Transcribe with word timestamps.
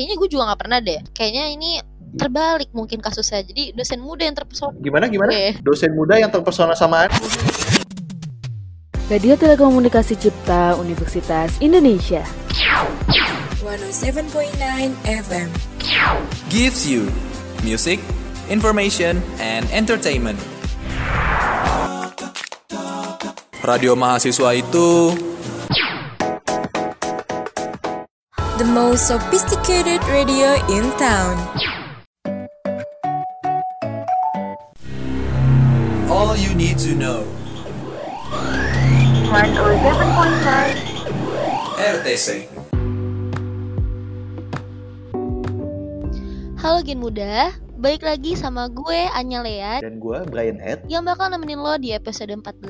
kayaknya 0.00 0.16
gue 0.16 0.28
juga 0.32 0.42
nggak 0.48 0.60
pernah 0.64 0.80
deh 0.80 0.96
kayaknya 1.12 1.44
ini 1.52 1.70
terbalik 2.16 2.72
mungkin 2.72 3.04
kasusnya 3.04 3.44
jadi 3.44 3.76
dosen 3.76 4.00
muda 4.00 4.24
yang 4.24 4.32
terpesona 4.32 4.72
Gimana 4.80 5.12
gimana? 5.12 5.28
gue. 5.28 5.60
Dosen 5.60 5.92
muda 5.92 6.16
yang 6.16 6.32
terpesona 6.32 6.72
sama 6.72 7.04
Radio 9.12 9.36
Telekomunikasi 9.36 10.16
Cipta 10.16 10.72
Universitas 10.80 11.52
Indonesia. 11.60 12.24
107.9 13.60 14.56
FM. 15.04 15.48
gives 16.48 16.88
you 16.88 17.04
music, 17.60 18.00
information, 18.48 19.20
and 19.36 19.68
entertainment. 19.68 20.40
Radio 23.60 23.92
mahasiswa 23.92 24.56
itu 24.56 25.12
most 28.70 29.08
sophisticated 29.08 30.02
radio 30.04 30.54
in 30.70 30.90
town. 30.96 31.36
all 36.10 36.36
you 36.36 36.54
need 36.54 36.76
to 36.78 36.94
know. 36.94 37.24
RTC 41.80 42.46
halo 46.60 46.82
Gen 46.82 47.00
Muda 47.00 47.54
balik 47.80 48.04
lagi 48.04 48.36
sama 48.36 48.68
gue 48.68 49.08
Anya 49.16 49.40
Lea 49.40 49.80
dan 49.80 49.96
gue 49.96 50.18
Brian 50.28 50.60
Ed. 50.60 50.84
yang 50.92 51.00
bakal 51.00 51.32
nemenin 51.32 51.56
lo 51.56 51.80
di 51.80 51.96
episode 51.96 52.28
14 52.28 52.60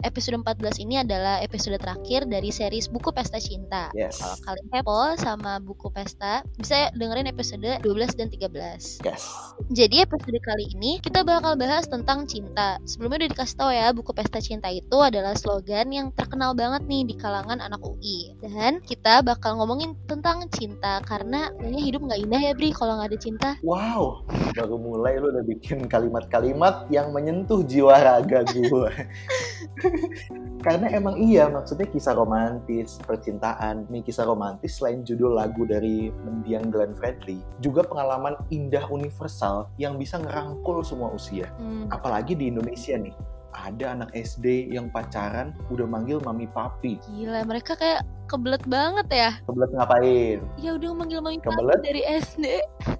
episode 0.00 0.40
14 0.40 0.80
ini 0.80 1.04
adalah 1.04 1.44
episode 1.44 1.76
terakhir 1.76 2.24
dari 2.24 2.48
series 2.48 2.88
buku 2.88 3.12
Pesta 3.12 3.36
Cinta 3.36 3.92
Yes. 3.92 4.16
kalau 4.16 4.40
kalian 4.48 4.66
kepo 4.72 5.00
sama 5.20 5.60
buku 5.60 5.92
Pesta 5.92 6.40
bisa 6.56 6.88
dengerin 6.96 7.28
episode 7.28 7.84
12 7.84 8.16
dan 8.16 8.32
13 8.32 9.04
Yes. 9.04 9.22
Jadi 9.66 10.04
episode 10.04 10.40
kali 10.40 10.72
ini 10.72 11.02
kita 11.02 11.26
bakal 11.26 11.58
bahas 11.58 11.88
tentang 11.90 12.28
cinta. 12.28 12.78
Sebelumnya 12.86 13.26
udah 13.26 13.30
dikasih 13.34 13.56
tahu 13.58 13.70
ya, 13.74 13.88
buku 13.90 14.12
Pesta 14.14 14.38
Cinta 14.38 14.70
itu 14.70 14.94
adalah 15.00 15.34
slogan 15.34 15.90
yang 15.90 16.12
terkenal 16.14 16.54
banget 16.54 16.86
nih 16.86 17.02
di 17.02 17.14
kalangan 17.18 17.58
anak 17.58 17.82
UI. 17.82 18.36
Dan 18.38 18.78
kita 18.84 19.24
bakal 19.26 19.58
ngomongin 19.58 19.98
tentang 20.06 20.46
cinta 20.54 21.02
karena 21.02 21.50
kayaknya 21.58 21.82
hidup 21.82 22.00
nggak 22.04 22.20
indah 22.22 22.40
ya 22.40 22.52
Bri 22.54 22.70
kalau 22.70 23.00
nggak 23.00 23.10
ada 23.10 23.18
cinta. 23.18 23.50
Wow, 23.64 24.22
baru 24.54 24.76
mulai 24.78 25.18
lu 25.18 25.32
udah 25.32 25.44
bikin 25.46 25.88
kalimat-kalimat 25.88 26.86
yang 26.92 27.10
menyentuh 27.10 27.64
jiwa 27.66 27.98
raga 27.98 28.46
gue. 28.46 28.92
Karena 30.66 30.90
emang 30.90 31.14
iya, 31.22 31.46
maksudnya 31.46 31.86
kisah 31.86 32.18
romantis, 32.18 32.98
percintaan. 33.06 33.86
Nih 33.86 34.02
kisah 34.02 34.26
romantis 34.26 34.82
selain 34.82 35.06
judul 35.06 35.38
lagu 35.38 35.62
dari 35.62 36.10
mendiang 36.26 36.74
Glenn 36.74 36.90
Fredly, 36.98 37.38
juga 37.62 37.86
pengalaman 37.86 38.34
indah 38.50 38.82
universal 38.90 39.70
yang 39.78 39.94
bisa 39.94 40.18
ngerangkul 40.18 40.82
semua 40.82 41.14
usia. 41.14 41.46
Hmm. 41.62 41.86
Apalagi 41.94 42.34
di 42.34 42.50
Indonesia 42.50 42.98
nih, 42.98 43.14
ada 43.56 43.96
anak 43.96 44.12
SD 44.12 44.68
yang 44.68 44.92
pacaran 44.92 45.56
udah 45.72 45.88
manggil 45.88 46.20
mami 46.20 46.44
papi. 46.52 47.00
Gila, 47.08 47.42
mereka 47.48 47.72
kayak 47.74 48.04
kebelet 48.26 48.60
banget 48.66 49.06
ya. 49.08 49.30
Kebelet 49.46 49.70
ngapain? 49.72 50.38
Ya 50.60 50.76
udah 50.76 50.90
manggil 50.92 51.18
mami 51.24 51.40
papi 51.40 51.56
Kebelet? 51.56 51.80
dari 51.80 52.02
SD. 52.04 52.44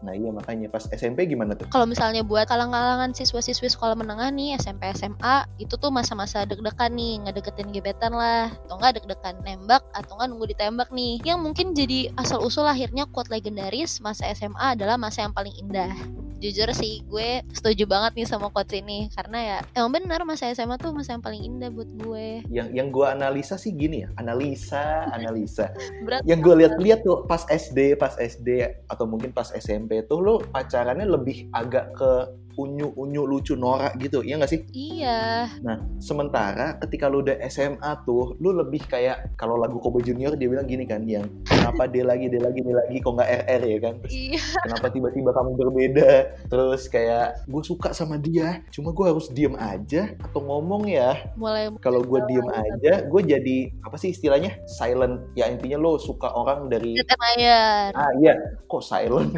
Nah 0.00 0.14
iya 0.14 0.30
makanya 0.32 0.70
pas 0.72 0.86
SMP 0.94 1.26
gimana 1.28 1.52
tuh? 1.52 1.68
Kalau 1.68 1.84
misalnya 1.84 2.22
buat 2.22 2.48
kalangan-kalangan 2.48 3.12
siswa-siswi 3.12 3.68
sekolah 3.68 3.98
menengah 3.98 4.30
nih, 4.32 4.56
SMP, 4.56 4.88
SMA, 4.96 5.44
itu 5.60 5.74
tuh 5.76 5.90
masa-masa 5.92 6.46
deg-degan 6.48 6.94
nih, 6.94 7.26
ngedeketin 7.26 7.70
gebetan 7.74 8.14
lah, 8.14 8.48
atau 8.66 8.80
enggak 8.80 9.02
deg-degan 9.02 9.36
nembak, 9.44 9.82
atau 9.92 10.16
enggak 10.16 10.28
nunggu 10.32 10.46
ditembak 10.56 10.88
nih. 10.94 11.20
Yang 11.26 11.38
mungkin 11.42 11.66
jadi 11.76 12.14
asal-usul 12.16 12.64
akhirnya 12.64 13.04
quote 13.10 13.28
legendaris, 13.28 13.98
masa 14.00 14.30
SMA 14.32 14.78
adalah 14.78 14.96
masa 14.96 15.26
yang 15.26 15.34
paling 15.34 15.52
indah. 15.58 15.92
Jujur 16.36 16.68
sih, 16.76 17.00
gue 17.08 17.40
setuju 17.56 17.88
banget 17.88 18.12
nih 18.20 18.26
sama 18.28 18.52
quotes 18.52 18.76
ini, 18.76 19.08
karena 19.16 19.38
ya 19.40 19.58
emang 19.72 19.96
bener 19.96 20.20
masa 20.28 20.52
SMA 20.52 20.76
tuh 20.76 20.92
masa 20.92 21.16
yang 21.16 21.24
paling 21.24 21.42
indah 21.42 21.72
buat 21.72 21.88
gue. 22.04 22.44
Yang 22.52 22.68
yang 22.76 22.88
gue 22.92 23.06
analisa 23.08 23.56
sih 23.56 23.72
gini 23.72 24.04
ya, 24.04 24.08
analisa, 24.20 25.08
analisa. 25.16 25.72
Berat 26.04 26.20
yang 26.28 26.44
gue 26.44 26.54
lihat-lihat 26.60 27.08
tuh 27.08 27.24
pas 27.24 27.48
SD, 27.48 27.96
pas 27.96 28.12
SD 28.20 28.68
atau 28.92 29.08
mungkin 29.08 29.32
pas 29.32 29.48
SMP 29.56 30.04
tuh 30.04 30.20
lo 30.20 30.34
pacarannya 30.52 31.08
lebih 31.08 31.48
agak 31.56 31.96
ke 31.96 32.10
unyu-unyu 32.56 33.22
lucu 33.24 33.54
norak 33.54 33.96
gitu, 34.00 34.24
iya 34.24 34.34
nggak 34.40 34.50
sih? 34.50 34.60
Iya, 34.72 35.48
Nah, 35.62 35.80
sementara 36.00 36.76
ketika 36.82 37.06
lu 37.06 37.20
udah 37.22 37.36
SMA 37.46 37.92
tuh, 38.04 38.34
lu 38.40 38.52
lebih 38.52 38.84
kayak 38.88 39.36
kalau 39.36 39.56
lagu 39.56 39.76
Kobe 39.78 40.00
Junior 40.02 40.34
dia 40.34 40.48
bilang 40.48 40.66
gini 40.66 40.84
kan, 40.84 41.04
yang 41.04 41.28
kenapa 41.44 41.86
dia 41.86 42.02
lagi, 42.02 42.26
dia 42.28 42.40
lagi, 42.42 42.60
dia 42.60 42.74
lagi, 42.76 42.96
kok 42.98 43.12
nggak 43.12 43.30
RR 43.30 43.62
ya 43.62 43.78
kan? 43.80 43.94
Terus, 44.04 44.12
iya. 44.12 44.40
kenapa 44.64 44.86
tiba-tiba 44.88 45.30
kamu 45.32 45.50
berbeda? 45.56 46.10
Terus 46.48 46.82
kayak 46.88 47.46
gue 47.46 47.62
suka 47.62 47.92
sama 47.92 48.16
dia, 48.16 48.64
cuma 48.72 48.90
gue 48.92 49.06
harus 49.06 49.28
diem 49.30 49.54
aja 49.56 50.16
atau 50.20 50.40
ngomong 50.42 50.88
ya? 50.88 51.28
Mulai 51.36 51.68
Kalau 51.78 52.00
gue 52.02 52.20
diem 52.26 52.48
aja, 52.48 53.04
gue 53.04 53.20
jadi 53.22 53.56
apa 53.84 53.96
sih 54.00 54.10
istilahnya 54.10 54.56
silent? 54.66 55.20
Ya 55.36 55.46
intinya 55.52 55.76
lo 55.76 56.00
suka 56.00 56.32
orang 56.32 56.68
dari 56.72 56.96
Set 56.96 57.10
admire. 57.12 57.92
ah 57.92 58.10
iya 58.16 58.34
kok 58.66 58.80
silent 58.80 59.34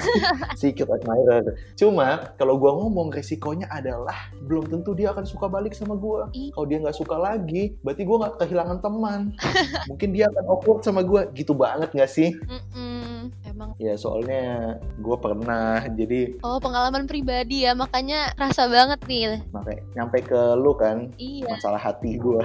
secret 0.55 0.89
admirer. 0.97 1.45
Cuma 1.75 2.35
kalau 2.37 2.55
gue 2.61 2.71
ngomong 2.71 3.08
resikonya 3.11 3.67
adalah 3.69 4.31
belum 4.45 4.69
tentu 4.71 4.95
dia 4.95 5.13
akan 5.13 5.25
suka 5.25 5.47
balik 5.51 5.75
sama 5.75 5.99
gue. 5.99 6.53
Kalau 6.55 6.67
dia 6.67 6.79
nggak 6.81 6.99
suka 6.99 7.17
lagi, 7.19 7.77
berarti 7.83 8.03
gue 8.07 8.17
nggak 8.17 8.35
kehilangan 8.41 8.79
teman. 8.81 9.21
Mungkin 9.91 10.09
dia 10.15 10.31
akan 10.31 10.45
awkward 10.49 10.81
sama 10.85 11.03
gue. 11.05 11.29
Gitu 11.35 11.53
banget 11.53 11.91
nggak 11.93 12.11
sih? 12.11 12.35
Mm-mm. 12.35 13.31
Emang 13.45 13.75
Ya 13.77 13.95
soalnya 13.99 14.77
gue 14.99 15.17
pernah 15.19 15.83
jadi 15.93 16.39
Oh 16.47 16.63
pengalaman 16.63 17.05
pribadi 17.11 17.67
ya 17.67 17.75
makanya 17.75 18.33
rasa 18.39 18.71
banget 18.71 19.03
nih 19.05 19.43
makanya 19.51 19.83
nyampe 19.99 20.19
ke 20.25 20.41
lu 20.57 20.73
kan 20.79 21.11
Iya 21.21 21.59
masalah 21.59 21.81
hati 21.81 22.17
gue. 22.17 22.43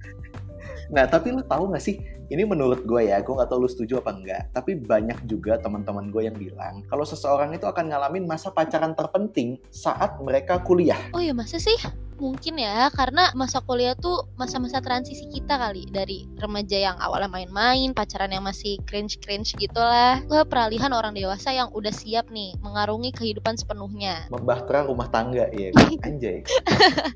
nah 0.94 1.06
tapi 1.06 1.30
lu 1.30 1.42
tahu 1.46 1.70
nggak 1.70 1.84
sih? 1.84 2.02
Ini 2.30 2.46
menurut 2.46 2.86
gue 2.86 3.10
ya, 3.10 3.18
gue 3.26 3.34
nggak 3.34 3.50
tahu 3.50 3.66
lu 3.66 3.68
setuju 3.68 3.98
apa 3.98 4.14
enggak. 4.14 4.42
Tapi 4.54 4.78
banyak 4.78 5.26
juga 5.26 5.58
teman-teman 5.58 6.14
gue 6.14 6.30
yang 6.30 6.38
bilang 6.38 6.86
kalau 6.86 7.02
seseorang 7.02 7.50
itu 7.50 7.66
akan 7.66 7.90
ngalamin 7.90 8.22
masa 8.22 8.54
pacaran 8.54 8.94
terpenting 8.94 9.58
saat 9.74 10.14
mereka 10.22 10.62
kuliah. 10.62 11.10
Oh 11.10 11.18
ya 11.18 11.34
masa 11.34 11.58
sih? 11.58 11.74
Mungkin 12.20 12.60
ya 12.60 12.92
karena 12.92 13.32
masa 13.32 13.64
kuliah 13.64 13.96
tuh 13.96 14.28
masa-masa 14.36 14.84
transisi 14.84 15.24
kita 15.32 15.56
kali. 15.56 15.88
Dari 15.88 16.28
remaja 16.36 16.76
yang 16.76 16.96
awalnya 17.00 17.32
main-main 17.32 17.96
Pacaran 17.96 18.28
yang 18.28 18.44
masih 18.44 18.76
cringe-cringe 18.84 19.56
gitu 19.56 19.80
lah 19.80 20.20
Ke 20.28 20.44
peralihan 20.44 20.92
orang 20.92 21.16
dewasa 21.16 21.50
yang 21.50 21.72
udah 21.72 21.90
siap 21.90 22.28
nih 22.28 22.52
Mengarungi 22.60 23.10
kehidupan 23.10 23.56
sepenuhnya. 23.56 24.28
Membahtera 24.28 24.84
rumah 24.84 25.08
tangga 25.08 25.48
ya, 25.50 25.72
anjay. 26.06 26.44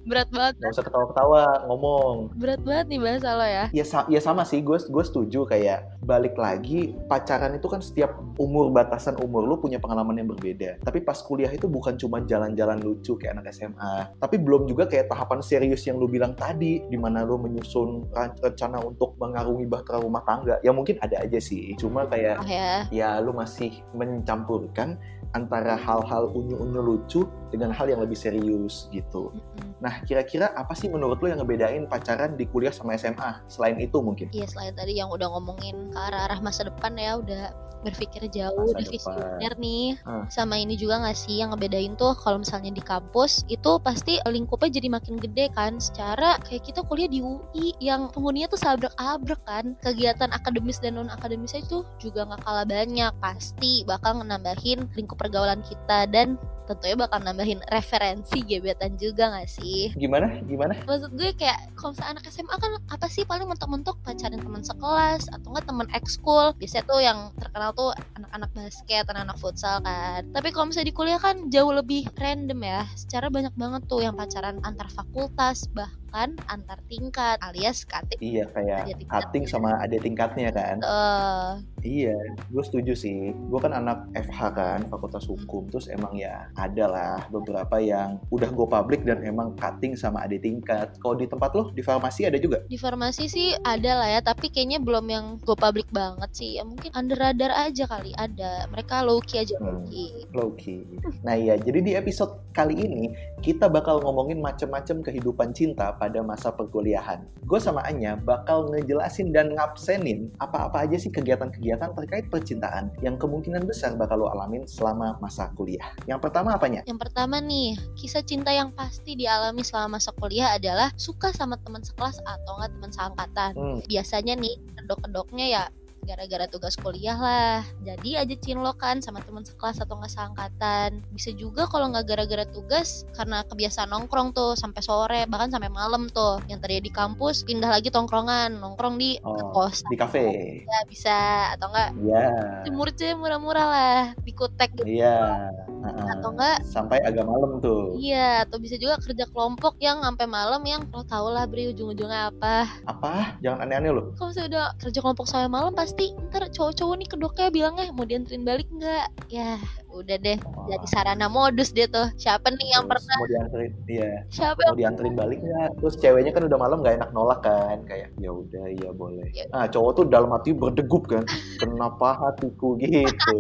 Berat 0.09 0.33
banget. 0.33 0.55
Gak 0.65 0.73
usah 0.73 0.85
ketawa-ketawa, 0.89 1.43
ngomong. 1.69 2.33
Berat 2.35 2.65
banget 2.65 2.87
nih 2.89 3.01
bahasa 3.05 3.29
lo 3.37 3.45
ya. 3.45 3.65
Ya, 3.77 3.85
sa- 3.85 4.09
ya 4.09 4.21
sama 4.25 4.49
sih, 4.49 4.65
gue 4.65 4.81
gue 4.81 5.05
setuju 5.05 5.45
kayak 5.45 6.01
balik 6.05 6.37
lagi 6.37 6.93
pacaran 7.09 7.57
itu 7.57 7.67
kan 7.67 7.81
setiap 7.81 8.15
umur 8.37 8.69
batasan 8.71 9.17
umur 9.25 9.49
lu 9.49 9.57
punya 9.57 9.81
pengalaman 9.81 10.21
yang 10.21 10.29
berbeda. 10.31 10.79
Tapi 10.85 11.01
pas 11.01 11.17
kuliah 11.19 11.51
itu 11.51 11.65
bukan 11.65 11.97
cuma 11.97 12.21
jalan-jalan 12.23 12.79
lucu 12.85 13.17
kayak 13.17 13.41
anak 13.41 13.57
SMA, 13.57 14.13
tapi 14.21 14.37
belum 14.37 14.69
juga 14.69 14.85
kayak 14.85 15.09
tahapan 15.09 15.41
serius 15.41 15.83
yang 15.89 15.97
lu 15.97 16.07
bilang 16.07 16.37
tadi, 16.37 16.85
di 16.85 16.99
mana 17.01 17.25
lu 17.25 17.41
menyusun 17.41 18.13
rencana 18.15 18.85
untuk 18.85 19.17
mengarungi 19.17 19.65
bahtera 19.65 19.99
rumah 19.99 20.23
tangga. 20.29 20.61
Ya 20.61 20.71
mungkin 20.71 21.01
ada 21.01 21.25
aja 21.25 21.41
sih, 21.41 21.73
cuma 21.81 22.05
kayak 22.07 22.37
Oh 22.45 22.47
ya 22.47 22.85
ya 22.93 23.19
lu 23.25 23.33
masih 23.33 23.73
mencampurkan 23.97 25.01
antara 25.35 25.75
hal-hal 25.75 26.31
unyu-unyu 26.31 26.81
lucu 26.81 27.27
dengan 27.55 27.71
hal 27.71 27.87
yang 27.87 28.03
lebih 28.03 28.19
serius 28.19 28.91
gitu. 28.91 29.31
Nah, 29.79 30.03
kira-kira 30.03 30.51
apa 30.59 30.75
sih 30.75 30.91
menurut 30.91 31.23
lu 31.23 31.31
yang 31.31 31.39
ngebedain 31.39 31.87
pacaran 31.87 32.35
di 32.35 32.51
kuliah 32.51 32.75
sama 32.75 32.99
SMA? 32.99 33.47
Selain 33.47 33.79
itu 33.79 34.03
mungkin? 34.03 34.27
Iya 34.35 34.51
selain 34.51 34.75
tadi 34.75 34.99
yang 34.99 35.15
udah 35.15 35.31
ngomongin 35.31 35.95
ke 35.95 35.99
arah-arah 35.99 36.43
masa 36.43 36.67
depan 36.67 36.99
ya 36.99 37.15
Udah 37.23 37.55
berpikir 37.85 38.25
jauh, 38.33 38.65
udah 38.73 38.81
visioner 38.89 39.53
nih 39.61 40.01
Ah. 40.09 40.25
Sama 40.33 40.57
ini 40.57 40.73
juga 40.73 41.05
gak 41.05 41.21
sih 41.21 41.45
yang 41.45 41.53
ngebedain 41.53 41.93
tuh 42.01 42.17
kalau 42.17 42.41
misalnya 42.41 42.73
di 42.73 42.81
kampus 42.81 43.45
Itu 43.45 43.77
pasti 43.85 44.17
lingkupnya 44.25 44.73
jadi 44.73 44.89
makin 44.89 45.21
gede 45.21 45.53
kan 45.53 45.77
Secara 45.77 46.41
kayak 46.49 46.65
kita 46.65 46.81
kuliah 46.89 47.13
di 47.13 47.21
UI 47.21 47.77
yang 47.85 48.09
penghuninya 48.09 48.49
tuh 48.49 48.57
sabrak-abrek 48.57 49.37
kan 49.45 49.77
Kegiatan 49.85 50.33
akademis 50.33 50.81
dan 50.81 50.97
non-akademisnya 50.97 51.61
itu 51.61 51.85
juga 52.01 52.25
gak 52.25 52.41
kalah 52.49 52.65
banyak 52.65 53.13
Pasti 53.21 53.85
bakal 53.85 54.17
nambahin 54.25 54.89
lingkup 54.97 55.21
pergaulan 55.21 55.61
kita 55.61 56.09
Dan 56.09 56.41
tentunya 56.65 56.97
bakal 56.97 57.21
nambahin 57.21 57.61
referensi 57.69 58.41
gebetan 58.45 58.97
juga 58.97 59.31
gak 59.33 59.49
sih? 59.49 59.93
Gimana? 59.97 60.41
Gimana? 60.45 60.75
maksud 60.85 61.13
gue 61.17 61.31
kayak 61.37 61.75
kalau 61.77 61.93
misalnya 61.93 62.21
anak 62.21 62.25
SMA 62.31 62.55
kan 62.57 62.73
apa 62.91 63.07
sih 63.09 63.25
paling 63.25 63.47
mentok-mentok? 63.49 63.97
Pacarin 64.05 64.41
teman 64.41 64.63
sekelas 64.65 65.29
atau 65.33 65.47
enggak 65.55 65.67
teman 65.69 65.89
ekskul? 65.97 66.47
Biasanya 66.57 66.85
tuh 66.85 67.01
yang 67.01 67.19
terkenal 67.41 67.71
tuh 67.73 67.91
anak-anak 68.21 68.51
basket 68.53 69.05
anak-anak 69.09 69.37
futsal 69.41 69.81
kan. 69.85 70.23
Tapi 70.33 70.49
kalau 70.53 70.71
misalnya 70.71 70.89
di 70.91 70.97
kuliah 70.97 71.21
kan 71.21 71.49
jauh 71.49 71.73
lebih 71.73 72.09
random 72.17 72.61
ya. 72.65 72.83
Secara 72.97 73.29
banyak 73.29 73.55
banget 73.57 73.83
tuh 73.89 74.01
yang 74.05 74.15
pacaran 74.17 74.61
antar 74.65 74.89
fakultas 74.93 75.67
bahkan 75.73 76.04
bukan 76.15 76.39
antar 76.47 76.79
tingkat 76.87 77.43
alias 77.43 77.83
kating 77.83 78.23
Iya 78.23 78.47
kayak 78.55 78.87
tingkat. 78.87 79.11
cutting 79.11 79.45
sama 79.51 79.83
adik 79.83 79.99
tingkatnya 80.01 80.55
kan. 80.55 80.79
eh 80.79 81.51
Iya, 81.85 82.17
gue 82.49 82.65
setuju 82.65 82.97
sih. 82.97 83.13
Gue 83.45 83.61
kan 83.61 83.69
anak 83.71 84.09
FH 84.17 84.41
kan, 84.57 84.81
Fakultas 84.89 85.29
Hukum. 85.29 85.69
Terus 85.69 85.85
emang 85.85 86.17
ya 86.17 86.49
ada 86.55 86.89
lah 86.89 87.15
beberapa 87.29 87.77
yang 87.77 88.17
udah 88.31 88.49
go 88.49 88.65
public 88.65 89.05
dan 89.05 89.21
emang 89.21 89.53
cutting 89.55 89.93
sama 89.93 90.25
adik 90.25 90.41
tingkat. 90.41 90.97
Kalau 90.97 91.13
di 91.13 91.27
tempat 91.27 91.53
lo, 91.53 91.69
di 91.69 91.83
farmasi 91.83 92.25
ada 92.25 92.39
juga? 92.39 92.63
di 92.65 92.79
farmasi 92.79 93.27
sih 93.27 93.53
ada 93.61 93.99
lah 93.99 94.09
ya 94.09 94.21
tapi 94.23 94.49
kayaknya 94.49 94.79
belum 94.79 95.07
yang 95.07 95.27
go 95.41 95.53
public 95.53 95.91
banget 95.91 96.31
sih 96.33 96.57
ya 96.57 96.65
mungkin 96.65 96.89
under 96.93 97.15
radar 97.15 97.53
aja 97.53 97.85
kali 97.85 98.15
ada 98.15 98.65
mereka 98.67 99.03
low 99.03 99.19
key 99.19 99.43
aja 99.43 99.59
low 99.59 99.75
Hmm. 99.75 99.85
key 99.85 100.25
Loki. 100.31 100.79
Nah 101.21 101.35
iya, 101.35 101.55
jadi 101.57 101.79
di 101.81 101.93
episode 101.93 102.33
kali 102.51 102.79
ini 102.79 103.11
kita 103.41 103.67
bakal 103.67 103.99
ngomongin 104.01 104.39
macam-macam 104.39 105.03
kehidupan 105.03 105.51
cinta 105.51 105.93
pada 106.05 106.21
masa 106.21 106.53
perkuliahan. 106.53 107.25
Gue 107.49 107.57
sama 107.57 107.81
Anya 107.89 108.21
bakal 108.21 108.69
ngejelasin 108.69 109.33
dan 109.33 109.57
ngabsenin 109.57 110.29
apa-apa 110.37 110.85
aja 110.85 111.01
sih 111.01 111.09
kegiatan-kegiatan 111.09 111.97
terkait 111.97 112.29
percintaan 112.29 112.93
yang 113.01 113.17
kemungkinan 113.17 113.65
besar 113.65 113.97
bakal 113.97 114.21
lo 114.21 114.29
alamin 114.29 114.69
selama 114.69 115.17
masa 115.25 115.49
kuliah. 115.57 115.97
Yang 116.05 116.29
pertama 116.29 116.61
apanya? 116.61 116.85
Yang 116.85 117.09
pertama 117.09 117.41
nih, 117.41 117.81
kisah 117.97 118.21
cinta 118.21 118.53
yang 118.53 118.69
pasti 118.77 119.17
dialami 119.17 119.65
selama 119.65 119.97
masa 119.97 120.13
kuliah 120.21 120.53
adalah 120.53 120.93
suka 121.01 121.33
sama 121.33 121.57
teman 121.65 121.81
sekelas 121.81 122.21
atau 122.21 122.53
enggak 122.61 122.73
teman 122.77 122.91
seangkatan. 122.93 123.53
Hmm, 123.57 123.79
Biasanya 123.89 124.35
nih, 124.37 124.55
kedok-kedoknya 124.77 125.47
ya 125.49 125.65
gara-gara 126.05 126.47
tugas 126.47 126.77
kuliah 126.77 127.17
lah. 127.17 127.65
Jadi 127.81 128.15
aja 128.15 128.35
cinlokan 128.37 129.01
sama 129.01 129.21
teman 129.21 129.43
sekelas 129.43 129.81
atau 129.81 129.97
enggak 129.97 130.13
seangkatan. 130.13 130.91
Bisa 131.11 131.33
juga 131.33 131.65
kalau 131.67 131.91
nggak 131.91 132.05
gara-gara 132.07 132.45
tugas 132.47 133.09
karena 133.13 133.43
kebiasaan 133.45 133.89
nongkrong 133.89 134.33
tuh 134.33 134.53
sampai 134.55 134.81
sore 134.81 135.21
bahkan 135.27 135.49
sampai 135.49 135.69
malam 135.69 136.07
tuh. 136.09 136.39
Yang 136.47 136.59
tadinya 136.63 136.83
di 136.85 136.93
kampus 136.93 137.37
pindah 137.43 137.71
lagi 137.71 137.89
tongkrongan, 137.89 138.61
nongkrong 138.61 138.97
di 138.97 139.17
Oh, 139.25 139.37
kos. 139.51 139.81
di 139.89 139.97
kafe. 139.97 140.27
Ya 140.65 140.79
bisa 140.85 141.17
atau 141.57 141.73
enggak 141.73 141.91
Iya. 141.97 142.25
murce 142.71 143.09
murah-murah 143.15 143.67
lah 143.67 144.01
di 144.21 144.33
kutek 144.35 144.75
gitu. 144.77 144.85
Iya. 144.85 145.49
Heeh. 145.85 146.07
Atau 146.17 146.33
enggak 146.35 146.59
Sampai 146.67 146.99
agak 147.05 147.25
malam 147.25 147.61
tuh. 147.61 147.95
Iya, 147.97 148.43
atau 148.45 148.59
bisa 148.59 148.75
juga 148.77 148.99
kerja 148.99 149.25
kelompok 149.31 149.79
yang 149.79 150.03
sampai 150.03 150.27
malam 150.27 150.61
yang 150.67 150.83
lo 150.91 151.07
tau 151.07 151.31
lah 151.31 151.47
Bri 151.47 151.71
ujung-ujungnya 151.71 152.35
apa. 152.35 152.67
Apa? 152.85 153.39
Jangan 153.41 153.63
aneh-aneh 153.69 153.93
loh. 153.95 154.11
Kalau 154.19 154.35
misalnya 154.35 154.49
udah 154.51 154.67
kerja 154.83 154.99
kelompok 154.99 155.27
sampai 155.31 155.47
malam 155.47 155.73
pasti 155.73 155.94
ntar 156.29 156.51
cowok-cowok 156.51 156.95
nih 156.99 157.09
kedoknya 157.09 157.47
bilangnya 157.49 157.85
mau 157.95 158.03
dianterin 158.03 158.43
balik 158.43 158.67
nggak? 158.71 159.07
Ya 159.31 159.55
udah 159.89 160.19
deh, 160.19 160.35
jadi 160.67 160.87
sarana 160.91 161.31
modus 161.31 161.71
dia 161.71 161.87
tuh. 161.87 162.11
Siapa 162.19 162.51
nih 162.51 162.75
yang 162.75 162.91
Terus 162.91 163.07
pernah? 163.07 163.17
mau 163.17 163.29
dianterin 163.31 163.73
iya 163.87 164.11
Siapa 164.27 164.59
mau 164.59 164.67
yang 164.67 164.77
dianterin 164.77 165.15
balik 165.15 165.39
nggak 165.39 165.71
terus 165.79 165.95
ceweknya 165.95 166.33
kan 166.35 166.43
udah 166.45 166.59
malam 166.59 166.79
nggak 166.83 166.95
enak 166.99 167.11
nolak 167.15 167.41
kan 167.41 167.79
kayak 167.87 168.11
ya 168.19 168.31
udah 168.35 168.65
iya 168.67 168.91
boleh 168.91 169.27
Ya. 169.31 169.47
nah 169.55 169.71
cowok 169.71 169.91
tuh 169.95 170.05
dalam 170.11 170.31
hati 170.31 170.51
berdegup 170.51 171.07
kan 171.07 171.23
kenapa 171.59 172.19
hatiku 172.19 172.75
gitu 172.83 173.39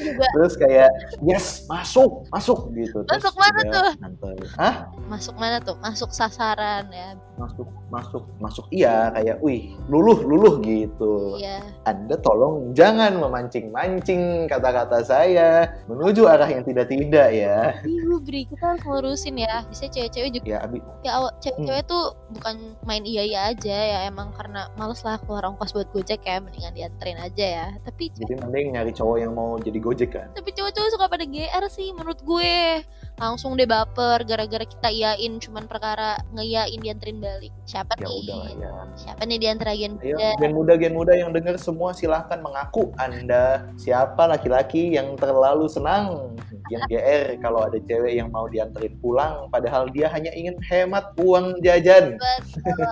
juga 0.00 0.26
terus 0.32 0.54
kayak 0.54 0.90
yes 1.22 1.64
masuk 1.66 2.24
masuk 2.28 2.72
gitu 2.72 3.04
terus 3.04 3.20
Masuk 3.20 3.34
mana 3.36 3.60
tuh? 3.64 3.90
nganter. 4.00 4.36
Hah? 4.56 4.74
masuk 5.06 5.34
mana 5.36 5.56
tuh? 5.58 5.76
Masuk 5.78 6.10
sasaran 6.10 6.88
ya. 6.88 7.14
masuk 7.34 7.66
masuk 7.90 8.22
masuk 8.38 8.62
iya 8.70 9.10
kayak 9.10 9.42
wih 9.42 9.74
luluh 9.88 10.22
luluh 10.22 10.62
gitu 10.62 11.34
Iya. 11.34 11.66
anda 11.82 12.14
tolong 12.16 12.70
jangan 12.72 13.18
memancing-mancing 13.18 14.46
kata-kata 14.46 15.02
saya 15.02 15.66
menuju 15.86 16.24
arah 16.24 16.46
yang 16.46 16.62
tidak-tidak 16.62 17.28
ya 17.30 17.74
Iya 17.82 18.02
Bri, 18.22 18.46
kita 18.46 18.62
harus 18.64 18.82
ngurusin 18.86 19.34
ya. 19.36 19.66
Bisa 19.66 19.84
cewek-cewek 19.86 20.30
juga 20.32 20.46
ya 20.46 20.58
abi 20.62 20.78
ya 21.02 21.10
awal 21.12 21.34
cewek-cewek 21.38 21.82
tuh 21.84 22.04
bukan 22.30 22.54
main 22.82 23.02
iya 23.02 23.22
iya 23.22 23.40
aja 23.50 23.76
ya 23.76 23.98
emang 24.06 24.30
karena 24.32 24.70
males 24.74 25.02
lah 25.02 25.18
keluar 25.18 25.42
ongkos 25.44 25.74
buat 25.74 25.90
gojek 25.90 26.22
ya 26.22 26.38
mendingan 26.38 26.70
dianterin 26.72 27.18
aja 27.18 27.44
ya 27.44 27.66
tapi 27.82 28.14
jadi 28.14 28.38
mending 28.38 28.72
nyari 28.72 28.93
cowok 28.94 29.16
yang 29.18 29.32
mau 29.34 29.58
jadi 29.58 29.78
gojek 29.82 30.10
kan? 30.14 30.30
Tapi 30.32 30.54
cowok-cowok 30.54 30.90
suka 30.94 31.06
pada 31.10 31.26
GR 31.26 31.64
sih 31.68 31.90
menurut 31.90 32.22
gue 32.22 32.80
langsung 33.14 33.54
deh 33.54 33.66
baper 33.66 34.26
gara-gara 34.26 34.66
kita 34.66 34.88
iyain 34.90 35.38
cuman 35.38 35.70
perkara 35.70 36.18
ngeiyain 36.34 36.80
dianterin 36.82 37.22
balik 37.22 37.54
siapa 37.62 37.94
ya 37.98 38.06
nih 38.06 38.10
udah 38.10 38.42
ya 38.58 38.70
siapa 38.98 39.22
nih 39.22 39.38
diantar 39.38 39.68
agen 39.70 39.92
Ayo, 40.02 40.18
muda 40.18 40.34
gen 40.42 40.52
muda, 40.52 40.74
gen 40.74 40.94
muda 40.98 41.12
yang 41.14 41.30
dengar 41.30 41.54
semua 41.56 41.94
silahkan 41.94 42.42
mengaku 42.42 42.90
Anda 42.98 43.70
siapa 43.78 44.26
laki-laki 44.26 44.98
yang 44.98 45.14
terlalu 45.14 45.70
senang 45.70 46.34
yang 46.72 46.82
GR 46.90 47.40
kalau 47.40 47.66
ada 47.66 47.78
cewek 47.80 48.16
yang 48.16 48.28
mau 48.32 48.48
dianterin 48.48 48.94
pulang 49.00 49.48
padahal 49.52 49.88
dia 49.92 50.08
hanya 50.12 50.32
ingin 50.32 50.56
hemat 50.64 51.12
uang 51.20 51.60
jajan. 51.60 52.16
Betul. 52.16 52.86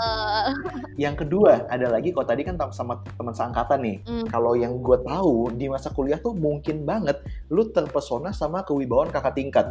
Yang 1.03 1.25
kedua 1.25 1.65
ada 1.73 1.89
lagi 1.89 2.13
kalau 2.13 2.27
tadi 2.29 2.45
kan 2.45 2.61
sama 2.73 3.01
teman 3.17 3.33
seangkatan 3.33 3.81
nih. 3.81 3.97
Hmm. 4.05 4.27
Kalau 4.29 4.53
yang 4.55 4.79
gue 4.85 4.99
tahu 5.03 5.51
di 5.57 5.67
masa 5.73 5.89
kuliah 5.91 6.21
tuh 6.21 6.37
mungkin 6.37 6.85
banget 6.85 7.25
lu 7.49 7.69
terpesona 7.73 8.31
sama 8.31 8.61
kewibawaan 8.63 9.09
kakak 9.09 9.35
tingkat. 9.37 9.67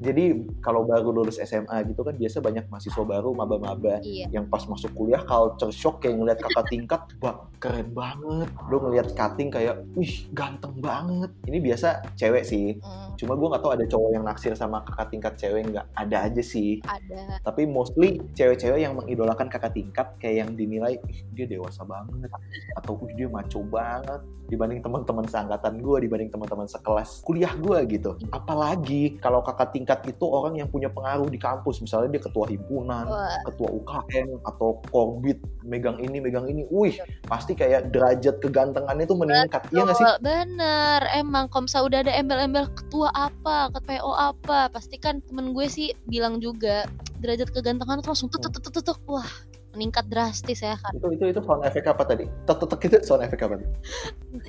Jadi 0.00 0.48
kalau 0.64 0.88
baru 0.88 1.12
lulus 1.12 1.36
SMA 1.44 1.84
gitu 1.92 2.00
kan 2.00 2.16
biasa 2.16 2.40
banyak 2.40 2.64
mahasiswa 2.72 3.04
baru 3.04 3.36
maba-maba. 3.36 4.00
Iya. 4.00 4.32
Yang 4.32 4.48
pas 4.48 4.64
masuk 4.64 4.96
kuliah 4.96 5.20
culture 5.28 5.68
shock 5.68 6.00
kayak 6.00 6.16
ngeliat 6.16 6.38
kakak 6.40 6.66
tingkat 6.72 7.00
wah 7.20 7.44
keren 7.60 7.92
banget. 7.92 8.48
Lu 8.72 8.80
ngeliat 8.80 9.12
cutting 9.12 9.52
kayak 9.52 9.84
wih 9.92 10.24
ganteng 10.32 10.72
banget. 10.80 11.28
Ini 11.44 11.60
biasa 11.60 12.16
cewek 12.16 12.48
sih. 12.48 12.80
Hmm, 12.80 13.12
cuma 13.20 13.36
gue 13.36 13.48
nggak 13.52 13.60
tahu 13.60 13.72
ada 13.76 13.84
cowok 13.84 14.10
yang 14.16 14.24
naksir 14.24 14.56
sama 14.56 14.80
kakak 14.88 15.12
tingkat 15.12 15.32
cewek 15.36 15.68
nggak 15.68 15.86
ada 15.92 16.16
aja 16.24 16.40
sih. 16.40 16.80
Ada. 16.88 17.44
Tapi 17.44 17.68
mostly 17.68 18.24
cewek-cewek 18.32 18.80
yang 18.80 18.96
mengidolakan 18.96 19.52
kakak 19.52 19.76
tingkat 19.76 20.16
kayak 20.16 20.48
yang 20.48 20.50
dinilai 20.56 20.96
ih 21.12 21.20
dia 21.36 21.44
dewasa 21.44 21.84
banget. 21.84 22.32
Atau 22.80 22.96
ih 23.04 23.12
dia 23.20 23.28
maco 23.28 23.60
banget. 23.68 24.24
Dibanding 24.48 24.80
teman-teman 24.82 25.28
seangkatan 25.28 25.78
gue 25.78 25.96
dibanding 26.08 26.32
teman-teman 26.32 26.66
sekelas 26.66 27.20
kuliah 27.22 27.52
gue 27.54 27.78
gitu. 27.86 28.16
Apalagi 28.32 29.20
kalau 29.20 29.44
kakak 29.44 29.76
tingkat 29.76 29.89
itu 30.06 30.24
orang 30.30 30.62
yang 30.62 30.68
punya 30.70 30.86
pengaruh 30.86 31.26
di 31.26 31.38
kampus. 31.40 31.82
Misalnya 31.82 32.14
dia 32.14 32.22
ketua 32.22 32.46
himpunan 32.46 33.10
Wah, 33.10 33.42
ketua 33.50 33.68
UKM 33.74 34.28
atau 34.46 34.78
korbit 34.94 35.42
megang 35.66 35.98
ini 35.98 36.22
megang 36.22 36.46
ini, 36.46 36.62
wih 36.70 36.94
pasti 37.26 37.58
kayak 37.58 37.90
derajat 37.90 38.38
kegantengannya 38.38 39.04
tuh 39.04 39.18
meningkat, 39.18 39.66
iya 39.74 39.82
nggak 39.82 39.98
sih? 39.98 40.06
bener. 40.22 41.00
Emang 41.10 41.50
komsa 41.50 41.82
udah 41.82 42.06
ada 42.06 42.14
embel-embel 42.14 42.70
ketua 42.72 43.10
apa 43.12 43.72
ketua 43.74 43.82
PO 43.86 44.12
apa 44.14 44.70
pasti 44.70 44.96
kan 45.00 45.18
temen 45.24 45.56
gue 45.56 45.66
sih 45.66 45.90
bilang 46.06 46.38
juga 46.38 46.86
derajat 47.20 47.52
kegantengan 47.52 48.00
tuh 48.00 48.12
langsung 48.12 48.28
tuk 48.32 48.40
tuk 48.44 48.52
tuk 48.60 48.72
tuk, 48.72 48.84
tuk. 48.84 48.98
wah 49.08 49.26
meningkat 49.70 50.04
drastis 50.10 50.60
ya 50.60 50.74
kan 50.76 50.90
Itu 50.92 51.06
itu 51.14 51.24
itu 51.30 51.40
sound 51.42 51.62
efek 51.62 51.86
apa 51.86 52.02
tadi? 52.02 52.26
Tetetek 52.44 52.80
itu 52.86 52.96
sound 53.06 53.22
efek 53.22 53.38
apa? 53.42 53.54
Tadi? 53.56 53.66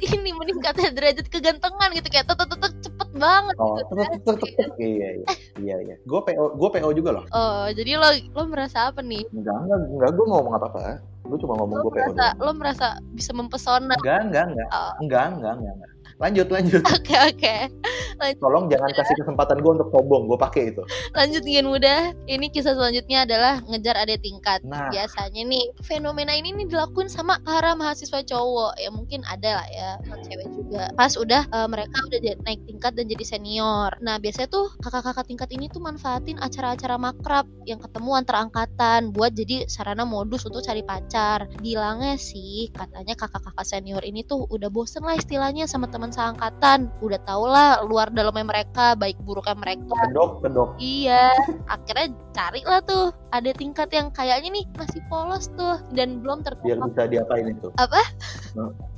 ini 0.18 0.32
meningkatnya 0.34 0.90
derajat 0.92 1.28
kegantengan 1.30 1.90
gitu 1.94 2.08
kayak 2.10 2.26
tuk, 2.26 2.42
cepet 2.82 3.10
banget 3.14 3.56
Oh, 3.62 3.78
gitu. 3.78 3.94
tetetek 3.94 4.22
tetetek. 4.26 4.70
Iya 4.78 5.10
iya 5.14 5.28
iya 5.62 5.76
iya. 5.84 5.96
Gue 6.04 6.22
PO 6.22 6.58
gue 6.58 6.70
PO 6.72 6.90
juga 6.94 7.10
loh. 7.22 7.26
Oh, 7.30 7.70
jadi 7.70 8.02
lo 8.02 8.10
lo 8.34 8.44
merasa 8.50 8.90
apa 8.90 9.02
nih? 9.02 9.22
Enggak 9.30 9.58
enggak 9.62 9.80
enggak 9.94 10.10
gue 10.18 10.26
ngomong 10.26 10.54
apa 10.58 10.68
apa. 10.74 10.80
Gue 11.22 11.38
cuma 11.38 11.54
ngomong 11.62 11.78
gue 11.86 11.92
PO 11.92 12.02
merasa 12.12 12.26
lo 12.40 12.52
merasa 12.58 12.88
bisa 13.14 13.32
mempesona. 13.32 13.94
Enggak 14.02 14.20
enggak 14.26 14.46
enggak 14.52 14.68
Oh. 14.74 14.92
enggak 15.00 15.26
enggak 15.38 15.54
enggak. 15.60 15.74
enggak. 15.78 15.91
Lanjut 16.22 16.48
lanjut. 16.54 16.86
Oke 17.02 17.18
oke. 17.18 17.56
Tolong 18.38 18.70
jangan 18.70 18.94
kasih 18.94 19.18
kesempatan 19.18 19.66
gue 19.66 19.72
untuk 19.82 19.90
sombong. 19.90 20.30
Gue 20.30 20.38
pakai 20.38 20.70
itu. 20.70 20.86
Lanjut 21.18 21.42
Gen 21.42 21.66
Muda. 21.66 22.14
Ini 22.30 22.54
kisah 22.54 22.78
selanjutnya 22.78 23.26
adalah 23.26 23.58
ngejar 23.66 23.98
adik 23.98 24.22
tingkat. 24.22 24.62
Nah. 24.62 24.94
Biasanya 24.94 25.42
nih 25.42 25.74
fenomena 25.82 26.30
ini 26.38 26.54
nih 26.54 26.70
dilakuin 26.70 27.10
sama 27.10 27.42
para 27.42 27.74
mahasiswa 27.74 28.22
cowok. 28.22 28.78
Ya 28.78 28.94
mungkin 28.94 29.26
ada 29.26 29.58
lah 29.58 29.68
ya 29.74 29.90
sama 30.06 30.22
cewek 30.22 30.48
juga. 30.54 30.84
Pas 30.94 31.18
udah 31.18 31.50
eh, 31.50 31.68
mereka 31.68 31.98
udah 32.06 32.20
naik 32.46 32.62
tingkat 32.70 32.92
dan 32.94 33.06
jadi 33.10 33.26
senior. 33.26 33.90
Nah, 34.06 34.22
biasanya 34.22 34.54
tuh 34.54 34.70
kakak-kakak 34.86 35.26
tingkat 35.26 35.50
ini 35.50 35.66
tuh 35.74 35.82
manfaatin 35.82 36.38
acara-acara 36.38 37.02
makrab 37.02 37.50
yang 37.66 37.82
ketemu 37.82 38.22
antar 38.22 38.46
angkatan 38.46 39.10
buat 39.10 39.34
jadi 39.34 39.66
sarana 39.66 40.06
modus 40.06 40.46
untuk 40.46 40.62
cari 40.62 40.86
pacar. 40.86 41.50
Bilangnya 41.58 42.22
sih 42.22 42.70
katanya 42.78 43.18
kakak-kakak 43.18 43.66
senior 43.66 44.06
ini 44.06 44.22
tuh 44.22 44.46
udah 44.54 44.70
bosen 44.70 45.02
lah 45.02 45.18
istilahnya 45.18 45.66
sama 45.66 45.90
teman 45.90 46.11
seangkatan. 46.12 46.92
Udah 47.00 47.20
tau 47.24 47.48
lah 47.48 47.82
luar 47.88 48.12
dalamnya 48.12 48.46
mereka, 48.46 48.94
baik 49.00 49.18
buruknya 49.24 49.56
mereka. 49.58 49.96
Kedok 50.08 50.44
kedok. 50.46 50.70
Iya, 50.78 51.32
akhirnya 51.72 52.08
cari 52.32 52.62
lah 52.64 52.80
tuh 52.82 53.12
ada 53.30 53.52
tingkat 53.52 53.92
yang 53.92 54.08
kayaknya 54.10 54.50
nih 54.54 54.66
masih 54.74 55.00
polos 55.08 55.52
tuh 55.54 55.80
dan 55.92 56.20
belum 56.20 56.42
Biar 56.42 56.56
tertangkap. 56.56 56.88
bisa 56.90 57.04
diapain 57.08 57.46
itu? 57.48 57.68
Apa? 57.76 58.02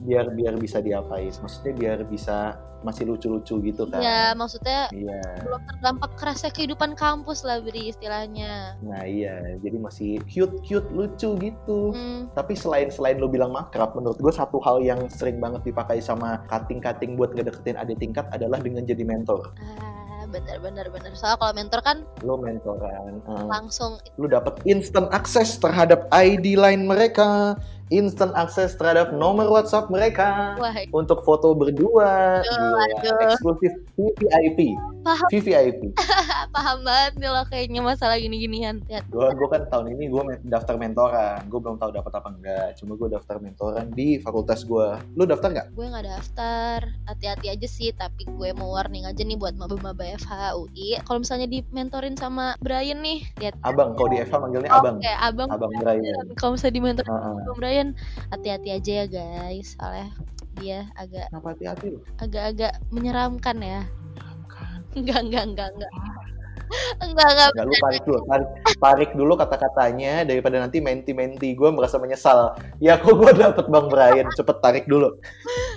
Biar 0.02 0.26
biar 0.32 0.54
bisa 0.56 0.78
diapain. 0.80 1.30
Maksudnya 1.32 1.74
biar 1.74 1.98
bisa 2.06 2.38
masih 2.84 3.08
lucu-lucu 3.08 3.64
gitu 3.64 3.88
kan? 3.88 4.04
Ya 4.04 4.34
maksudnya 4.34 4.92
Iya. 4.92 5.24
belum 5.40 5.62
terdampak 5.64 6.12
kerasnya 6.14 6.52
kehidupan 6.52 6.94
kampus 6.94 7.42
lah 7.42 7.64
beri 7.64 7.88
istilahnya. 7.88 8.76
Nah 8.82 9.02
iya, 9.02 9.40
jadi 9.58 9.78
masih 9.80 10.20
cute-cute 10.26 10.92
lucu 10.92 11.30
gitu. 11.40 11.80
Hmm, 11.90 12.28
Tapi 12.34 12.54
selain 12.54 12.92
selain 12.92 13.18
lo 13.18 13.32
bilang 13.32 13.50
makrab, 13.50 13.96
menurut 13.96 14.20
gue 14.20 14.30
satu 14.30 14.60
hal 14.60 14.84
yang 14.84 15.08
sering 15.08 15.40
banget 15.40 15.64
dipakai 15.64 16.04
sama 16.04 16.44
cutting-cutting 16.46 17.16
buat 17.16 17.32
ngedeketin 17.32 17.80
adik 17.80 17.98
tingkat 17.98 18.28
adalah 18.30 18.60
dengan 18.60 18.84
jadi 18.84 19.02
mentor. 19.02 19.56
ah, 19.56 20.13
bener 20.34 20.58
bener 20.58 20.86
bener 20.90 21.14
soalnya 21.14 21.38
kalau 21.38 21.54
mentor 21.54 21.82
kan 21.86 21.98
Lu 22.26 22.42
mentoran. 22.42 23.22
uh, 23.30 23.46
langsung 23.46 24.02
lu 24.18 24.26
dapat 24.26 24.58
instant 24.66 25.06
akses 25.14 25.62
terhadap 25.62 26.10
ID 26.10 26.58
line 26.58 26.90
mereka, 26.90 27.54
instant 27.94 28.34
akses 28.34 28.74
terhadap 28.74 29.14
nomor 29.14 29.46
WhatsApp 29.48 29.88
mereka. 29.88 30.58
wah 30.58 30.74
Untuk 30.92 31.22
foto 31.22 31.54
berdua, 31.54 32.42
Aduh, 32.42 32.74
aduh. 32.76 33.24
eksklusif 33.24 33.70
VVIP, 33.94 34.60
Paham. 35.04 35.28
VVIP. 35.30 35.82
paham 36.54 36.82
banget 36.82 37.14
nih 37.18 37.30
lo 37.30 37.44
kayaknya 37.46 37.82
masalah 37.82 38.16
gini-ginian 38.16 38.80
Gue 39.08 39.28
gue 39.28 39.48
kan 39.48 39.66
tahun 39.68 39.92
ini 39.92 40.08
gue 40.08 40.22
daftar 40.44 40.76
mentoran, 40.76 41.46
gue 41.46 41.60
belum 41.60 41.78
tahu 41.78 41.92
dapat 41.92 42.12
apa 42.12 42.30
enggak. 42.32 42.70
Cuma 42.76 42.96
gue 42.96 43.10
daftar 43.10 43.38
mentoran 43.38 43.90
di 43.90 44.18
fakultas 44.18 44.64
gue. 44.64 44.88
Lu 45.14 45.24
daftar 45.24 45.50
nggak? 45.52 45.68
gue 45.74 45.86
nggak 45.86 46.06
daftar 46.08 46.80
hati-hati 47.06 47.48
aja 47.50 47.68
sih 47.68 47.92
tapi 47.92 48.24
gue 48.24 48.50
mau 48.54 48.72
warning 48.72 49.04
aja 49.04 49.20
nih 49.20 49.36
buat 49.36 49.54
maba-maba 49.54 50.06
FH 50.16 50.32
UI 50.56 50.96
kalau 51.02 51.20
misalnya 51.20 51.46
di 51.46 51.60
mentorin 51.70 52.16
sama 52.16 52.56
Brian 52.60 53.00
nih 53.00 53.26
lihat 53.38 53.54
Abang, 53.62 53.94
kalau 53.94 54.08
di 54.08 54.18
Eva 54.18 54.38
manggilnya 54.38 54.70
Oke, 54.70 54.80
abang. 54.80 54.96
abang 55.20 55.50
Abang 55.50 55.72
Brian. 55.76 56.26
kalau 56.34 56.56
misalnya 56.56 56.74
di 56.74 56.82
mentorin 56.82 57.10
Heeh. 57.10 57.36
sama 57.36 57.54
Brian 57.54 57.83
hati-hati 58.32 58.70
aja 58.80 58.92
ya 59.04 59.06
guys. 59.12 59.76
Soalnya 59.76 60.10
dia 60.56 60.80
agak 60.96 61.28
agak-agak 62.24 62.74
menyeramkan 62.94 63.58
ya. 63.60 63.82
Kan. 64.48 64.80
enggak 65.00 65.20
enggak 65.28 65.44
enggak 65.52 65.70
enggak 65.76 65.92
enggak 67.04 67.30
enggak 67.34 67.50
Enggak, 67.54 67.66
lu 67.66 67.76
tarik 67.78 68.04
dulu, 68.04 68.20
tarik, 68.26 68.50
tarik 68.80 69.12
dulu 69.14 69.34
kata-katanya 69.38 70.14
daripada 70.26 70.58
nanti 70.62 70.78
menti-menti 70.82 71.54
gue 71.54 71.70
merasa 71.70 72.02
menyesal. 72.02 72.58
Ya 72.82 72.98
kok 72.98 73.16
gue 73.16 73.32
dapet 73.36 73.66
Bang 73.70 73.88
Brian, 73.88 74.28
cepet 74.34 74.58
tarik 74.64 74.86
dulu. 74.90 75.14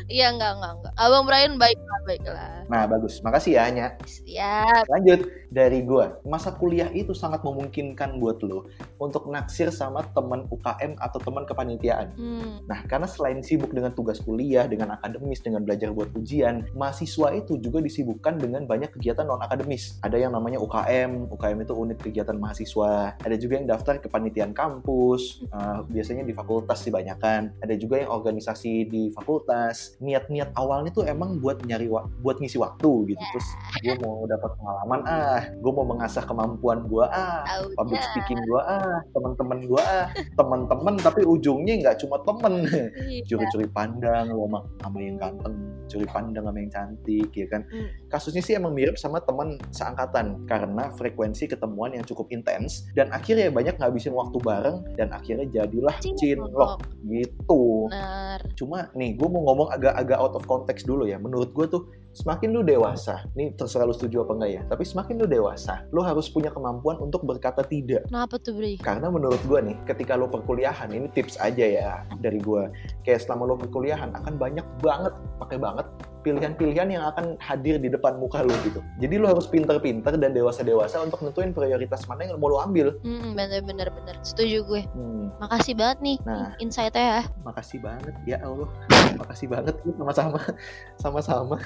iya 0.07 0.31
enggak 0.31 0.57
enggak 0.59 0.73
enggak 0.81 0.93
abang 0.97 1.25
Brian 1.27 1.59
baiklah 1.59 2.01
baiklah 2.07 2.57
Nah 2.67 2.83
bagus, 2.91 3.23
makasih 3.23 3.59
ya 3.59 3.63
Anya. 3.71 3.87
siap 4.07 4.87
Lanjut 4.91 5.31
dari 5.51 5.87
gue, 5.87 6.05
masa 6.27 6.51
kuliah 6.55 6.91
itu 6.91 7.15
sangat 7.15 7.47
memungkinkan 7.47 8.19
buat 8.19 8.43
lo 8.43 8.67
untuk 8.99 9.31
naksir 9.31 9.71
sama 9.71 10.03
teman 10.11 10.51
UKM 10.51 10.99
atau 10.99 11.19
teman 11.23 11.47
kepanitiaan. 11.47 12.13
hmm. 12.19 12.67
Nah, 12.67 12.83
karena 12.91 13.07
selain 13.07 13.41
sibuk 13.41 13.71
dengan 13.71 13.95
tugas 13.95 14.19
kuliah, 14.19 14.67
dengan 14.67 14.99
akademis, 14.99 15.41
dengan 15.43 15.63
belajar 15.63 15.95
buat 15.95 16.11
ujian, 16.19 16.67
mahasiswa 16.75 17.33
itu 17.39 17.59
juga 17.63 17.79
disibukkan 17.79 18.37
dengan 18.43 18.67
banyak 18.67 18.91
kegiatan 18.99 19.25
non-akademis. 19.27 20.03
Ada 20.03 20.19
yang 20.19 20.35
namanya 20.35 20.59
UKM, 20.59 20.76
UKM 21.31 21.57
itu 21.63 21.73
unit 21.73 21.97
kegiatan 21.97 22.37
mahasiswa. 22.37 23.17
Ada 23.17 23.37
juga 23.39 23.57
yang 23.57 23.69
daftar 23.71 23.97
kepanitiaan 23.97 24.53
kampus, 24.53 25.47
eh, 25.47 25.79
biasanya 25.89 26.27
di 26.27 26.35
fakultas 26.35 26.85
sih 26.85 26.93
banyakan. 26.93 27.55
Ada 27.63 27.79
juga 27.79 28.03
yang 28.05 28.11
organisasi 28.13 28.91
di 28.91 29.09
fakultas. 29.15 29.97
Niat-niat 30.03 30.53
awalnya 30.53 30.93
tuh 30.93 31.07
emang 31.07 31.39
buat 31.39 31.63
nyari 31.63 31.87
buat 32.21 32.37
ngisi 32.43 32.59
waktu 32.59 33.15
gitu. 33.15 33.23
Terus 33.33 33.49
gue 33.81 33.95
mau 34.03 34.27
dapat 34.27 34.51
pengalaman 34.59 35.01
ah, 35.07 35.41
gue 35.55 35.73
mau 35.73 35.87
mengasah 35.87 36.25
kemampuan 36.27 36.83
gue 36.91 37.05
ah, 37.07 37.47
Taunya. 37.47 37.77
public 37.79 38.01
speaking 38.03 38.41
gue 38.43 38.61
ah, 38.61 38.99
teman-teman 39.15 39.59
gue 39.63 39.83
ah, 39.83 40.07
teman-teman 40.35 40.95
tapi 40.99 41.23
ujungnya 41.23 41.75
nggak 41.81 41.97
cuma 42.03 42.19
temen 42.27 42.55
Iya. 43.07 43.23
curi-curi 43.29 43.69
pandang 43.71 44.33
lo 44.33 44.49
sama, 44.49 44.59
sama 44.83 44.99
yang 44.99 45.17
ganteng 45.21 45.55
curi 45.87 46.07
pandang 46.09 46.45
sama 46.49 46.59
yang 46.59 46.73
cantik 46.73 47.31
ya 47.31 47.47
kan 47.47 47.63
Hmm. 47.67 47.87
kasusnya 48.09 48.43
sih 48.43 48.55
emang 48.57 48.73
mirip 48.73 48.97
sama 48.97 49.21
teman 49.21 49.55
seangkatan 49.71 50.47
karena 50.47 50.66
frekuensi 50.97 51.47
ketemuan 51.47 51.95
yang 51.95 52.03
cukup 52.03 52.31
intens 52.35 52.89
dan 52.97 53.13
akhirnya 53.15 53.53
banyak 53.53 53.77
ngabisin 53.79 54.17
waktu 54.17 54.39
bareng 54.41 54.83
dan 54.99 55.13
akhirnya 55.15 55.47
jadilah 55.53 55.95
cinlok 56.03 56.83
gitu. 57.07 57.91
Benar 57.93 58.41
cuma 58.57 58.89
nih 58.97 59.15
gue 59.15 59.29
mau 59.29 59.43
ngomong 59.53 59.69
agak-agak 59.71 60.19
out 60.19 60.35
of 60.35 60.45
context 60.49 60.89
dulu 60.89 61.07
ya. 61.07 61.21
Menurut 61.21 61.53
gue 61.53 61.67
tuh 61.69 61.83
semakin 62.17 62.49
lu 62.57 62.65
dewasa 62.65 63.29
nih 63.37 63.53
terserah 63.61 63.85
lu 63.85 63.93
setuju 63.93 64.25
apa 64.25 64.33
enggak 64.41 64.51
ya 64.57 64.63
tapi 64.73 64.83
semakin 64.89 65.15
lu 65.21 65.27
dewasa 65.29 65.85
lu 65.93 66.01
harus 66.01 66.33
punya 66.33 66.49
kemampuan 66.49 66.97
untuk 66.97 67.29
berkata 67.29 67.61
tidak 67.61 68.09
kenapa 68.09 68.41
tuh 68.41 68.57
Bri 68.57 68.81
karena 68.87 69.11
menurut 69.11 69.43
gue 69.51 69.61
nih, 69.67 69.77
ketika 69.83 70.15
lo 70.15 70.31
perkuliahan, 70.31 70.95
ini 70.95 71.11
tips 71.11 71.43
aja 71.43 71.67
ya 71.67 71.91
dari 72.23 72.39
gue. 72.39 72.71
Kayak 73.03 73.27
selama 73.27 73.51
lo 73.51 73.55
perkuliahan 73.59 74.15
akan 74.15 74.39
banyak 74.39 74.63
banget, 74.79 75.11
pakai 75.43 75.59
banget 75.59 75.87
pilihan-pilihan 76.23 76.91
yang 76.91 77.05
akan 77.07 77.39
hadir 77.39 77.79
di 77.79 77.87
depan 77.87 78.19
muka 78.19 78.43
lo 78.43 78.51
gitu. 78.67 78.83
Jadi 78.99 79.15
lo 79.19 79.31
harus 79.31 79.47
pinter-pinter 79.47 80.19
dan 80.19 80.35
dewasa-dewasa 80.35 81.03
untuk 81.03 81.23
nentuin 81.23 81.55
prioritas 81.55 82.07
mana 82.11 82.27
yang 82.27 82.39
mau 82.39 82.51
lo 82.51 82.59
ambil. 82.63 82.99
hmm, 83.03 83.39
bener 83.39 83.63
bener 83.63 83.89
bener 83.95 84.15
setuju 84.27 84.67
gue 84.67 84.83
Hmm, 84.91 85.31
makasih 85.39 85.75
banget 85.79 85.99
nih 86.03 86.17
Nah. 86.27 86.51
insight-nya 86.59 87.05
ya 87.07 87.23
makasih 87.47 87.79
banget 87.79 88.15
ya 88.27 88.39
Allah. 88.43 88.71
Makasih 89.19 89.47
banget 89.47 89.75
sama-sama. 89.95 90.41
Sama-sama. 90.99 91.57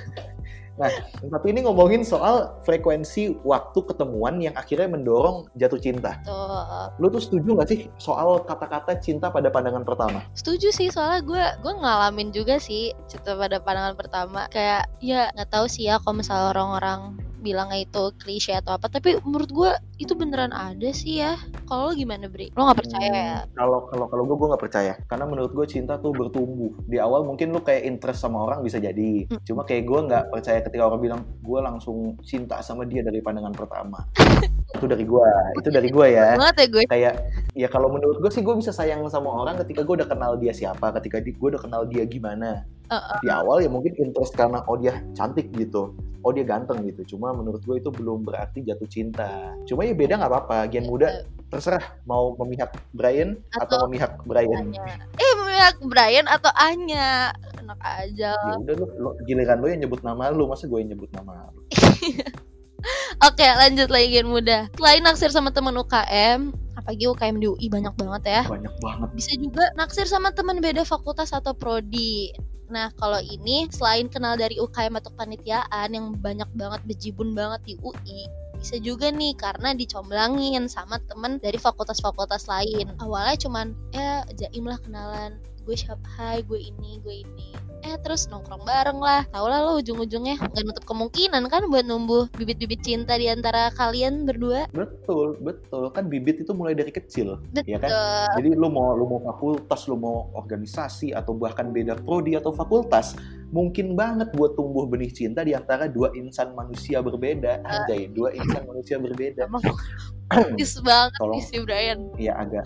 Nah, 0.80 0.88
tapi 1.28 1.52
ini 1.52 1.68
ngomongin 1.68 2.00
soal 2.00 2.56
frekuensi 2.64 3.36
waktu 3.44 3.78
ketemuan 3.84 4.40
yang 4.40 4.56
akhirnya 4.56 4.88
mendorong 4.88 5.44
jatuh 5.60 5.76
cinta. 5.76 6.16
tuh 6.24 6.96
Lo 6.96 7.12
tuh 7.12 7.20
setuju 7.20 7.60
gak 7.60 7.68
sih 7.68 7.80
soal 8.00 8.40
kata-kata 8.48 8.96
cinta 8.96 9.28
pada 9.28 9.52
pandangan 9.52 9.84
pertama? 9.84 10.24
setuju 10.32 10.72
sih 10.72 10.88
soalnya 10.88 11.20
gue 11.20 11.44
gue 11.60 11.74
ngalamin 11.84 12.32
juga 12.32 12.56
sih 12.56 12.96
cinta 13.04 13.36
pada 13.36 13.60
pandangan 13.60 13.92
pertama 13.92 14.48
kayak 14.48 14.88
ya 15.04 15.28
nggak 15.36 15.52
tahu 15.52 15.68
sih 15.68 15.84
ya 15.90 16.00
kalau 16.00 16.16
misalnya 16.16 16.56
orang-orang 16.56 17.12
bilangnya 17.40 17.88
itu 17.88 18.12
klise 18.20 18.52
atau 18.52 18.76
apa 18.76 18.92
tapi 18.92 19.16
menurut 19.24 19.50
gue 19.50 19.70
itu 20.00 20.16
beneran 20.16 20.52
ada 20.52 20.88
sih 20.96 21.20
ya. 21.20 21.36
Kalau 21.68 21.90
lo 21.90 21.92
gimana 21.92 22.24
Bri? 22.24 22.48
Lo 22.56 22.64
nggak 22.64 22.80
percaya? 22.80 23.08
Ya 23.12 23.38
Kalau 23.52 23.84
kalau 23.92 24.06
kalau 24.08 24.22
gue 24.24 24.36
gue 24.40 24.48
nggak 24.48 24.64
percaya. 24.64 24.92
Karena 25.04 25.24
menurut 25.28 25.52
gue 25.52 25.66
cinta 25.68 26.00
tuh 26.00 26.16
bertumbuh. 26.16 26.72
Di 26.88 26.96
awal 26.96 27.28
mungkin 27.28 27.52
lu 27.52 27.60
kayak 27.60 27.84
interest 27.84 28.24
sama 28.24 28.48
orang 28.48 28.64
bisa 28.64 28.80
jadi. 28.80 29.28
Hmm. 29.28 29.40
cuma 29.44 29.62
kayak 29.68 29.84
gue 29.84 30.00
nggak 30.08 30.24
percaya 30.32 30.58
ketika 30.64 30.82
orang 30.88 31.00
bilang 31.00 31.20
gue 31.44 31.58
langsung 31.60 32.16
cinta 32.24 32.64
sama 32.64 32.88
dia 32.88 33.04
dari 33.04 33.20
pandangan 33.20 33.52
pertama. 33.52 34.00
Itu 34.70 34.86
dari 34.86 35.02
gue 35.02 35.26
itu 35.58 35.66
dari 35.66 35.90
gue 35.90 36.06
ya. 36.14 36.38
Banget 36.38 36.56
ya 36.62 36.66
gue. 36.70 36.82
Kayak 36.86 37.14
ya 37.58 37.66
kalau 37.66 37.90
menurut 37.90 38.22
gue 38.22 38.30
sih 38.30 38.38
gue 38.38 38.54
bisa 38.54 38.70
sayang 38.70 39.02
sama 39.10 39.26
orang 39.26 39.58
ketika 39.66 39.82
gue 39.82 39.98
udah 39.98 40.06
kenal 40.06 40.38
dia 40.38 40.54
siapa 40.54 40.94
ketika 40.94 41.18
gue 41.18 41.48
udah 41.50 41.58
kenal 41.58 41.82
dia 41.90 42.06
gimana. 42.06 42.62
Uh-uh. 42.90 43.22
di 43.22 43.30
awal 43.30 43.62
ya 43.62 43.70
mungkin 43.70 43.94
interest 43.94 44.34
karena 44.34 44.66
oh 44.66 44.74
dia 44.74 44.98
cantik 45.14 45.54
gitu 45.54 45.94
oh 46.20 46.30
dia 46.32 46.44
ganteng 46.44 46.84
gitu. 46.86 47.16
Cuma 47.16 47.32
menurut 47.32 47.62
gue 47.64 47.76
itu 47.80 47.90
belum 47.92 48.24
berarti 48.24 48.64
jatuh 48.64 48.88
cinta. 48.88 49.54
Cuma 49.64 49.84
ya 49.84 49.94
beda 49.94 50.20
nggak 50.20 50.30
apa-apa. 50.30 50.68
Gen 50.68 50.86
muda 50.86 51.24
terserah 51.50 51.82
mau 52.06 52.38
memihak 52.38 52.70
Brian 52.94 53.40
atau, 53.50 53.66
Atau 53.66 53.76
memihak 53.90 54.22
Brian. 54.22 54.70
Anya. 54.70 54.84
eh 55.18 55.32
memihak 55.40 55.76
Brian 55.82 56.26
atau 56.30 56.50
Anya. 56.54 57.34
Enak 57.58 57.80
aja. 57.82 58.32
Ya 58.36 58.54
udah 58.60 58.74
lu, 58.78 58.86
lu 59.00 59.10
giliran 59.26 59.58
lu 59.58 59.66
yang 59.72 59.80
nyebut 59.82 60.00
nama 60.06 60.30
lu. 60.30 60.46
Masa 60.46 60.70
gue 60.70 60.78
yang 60.78 60.94
nyebut 60.94 61.10
nama 61.12 61.50
lu? 61.52 61.60
Oke 63.28 63.44
lanjut 63.44 63.92
lagi 63.92 64.08
Gen 64.14 64.28
Muda. 64.28 64.72
Selain 64.78 65.04
naksir 65.04 65.28
sama 65.28 65.52
teman 65.52 65.76
UKM 65.76 66.70
Apalagi 66.80 67.04
UKM 67.12 67.36
di 67.36 67.46
UI 67.46 67.66
banyak 67.68 67.92
banget 67.92 68.22
ya. 68.24 68.42
Banyak 68.48 68.74
banget. 68.80 69.08
Bisa 69.12 69.32
juga 69.36 69.68
naksir 69.76 70.08
sama 70.08 70.32
teman 70.32 70.64
beda 70.64 70.88
fakultas 70.88 71.28
atau 71.36 71.52
prodi 71.52 72.32
Nah 72.70 72.94
kalau 72.96 73.18
ini 73.18 73.66
selain 73.74 74.06
kenal 74.06 74.38
dari 74.38 74.56
UKM 74.56 74.94
atau 75.02 75.10
panitiaan 75.18 75.90
Yang 75.90 76.06
banyak 76.22 76.50
banget 76.54 76.80
bejibun 76.86 77.34
banget 77.34 77.60
di 77.66 77.74
UI 77.82 78.30
bisa 78.60 78.76
juga 78.76 79.08
nih 79.08 79.32
karena 79.40 79.72
dicomblangin 79.72 80.68
sama 80.68 81.00
temen 81.08 81.40
dari 81.40 81.56
fakultas-fakultas 81.56 82.44
lain. 82.44 82.92
Awalnya 83.00 83.40
cuman 83.40 83.72
ya 83.96 84.20
jaim 84.36 84.68
lah 84.68 84.76
kenalan. 84.84 85.40
Gue 85.64 85.80
siapa 85.80 86.04
hai 86.20 86.44
gue 86.44 86.60
ini 86.60 87.00
gue 87.00 87.24
ini 87.24 87.69
eh 87.82 87.96
terus 88.00 88.28
nongkrong 88.28 88.64
bareng 88.64 89.00
lah. 89.00 89.22
Tau 89.32 89.46
lah 89.48 89.64
lo 89.64 89.80
ujung-ujungnya. 89.80 90.40
Nggak 90.40 90.64
nutup 90.64 90.84
kemungkinan 90.84 91.48
kan 91.48 91.66
buat 91.68 91.84
numbuh 91.84 92.28
bibit-bibit 92.36 92.80
cinta 92.84 93.16
di 93.16 93.28
antara 93.28 93.72
kalian 93.74 94.28
berdua. 94.28 94.68
Betul 94.72 95.40
betul. 95.40 95.88
Kan 95.92 96.12
bibit 96.12 96.42
itu 96.42 96.52
mulai 96.52 96.76
dari 96.76 96.92
kecil 96.92 97.40
betul 97.52 97.68
ya 97.68 97.78
kan? 97.80 97.90
Jadi 98.40 98.56
lu 98.56 98.68
mau 98.68 98.92
lu 98.96 99.06
mau 99.08 99.20
fakultas 99.22 99.88
lu 99.88 99.96
mau 99.96 100.32
organisasi 100.36 101.12
atau 101.16 101.36
bahkan 101.36 101.72
beda 101.72 101.96
prodi 102.00 102.36
atau 102.36 102.52
fakultas 102.52 103.16
mungkin 103.50 103.98
banget 103.98 104.30
buat 104.34 104.54
tumbuh 104.54 104.86
benih 104.86 105.10
cinta 105.10 105.42
di 105.42 105.52
antara 105.54 105.90
dua 105.90 106.14
insan 106.14 106.54
manusia 106.54 107.02
berbeda. 107.02 107.62
Anjay 107.66 108.10
dua 108.10 108.30
insan 108.34 108.62
manusia 108.66 108.96
berbeda. 108.96 109.46
emang 109.50 109.62
banget 110.86 111.10
Tolong. 111.18 111.34
nih 111.34 111.42
si 111.42 111.56
Brian. 111.58 112.00
Ya 112.14 112.38
agak 112.38 112.62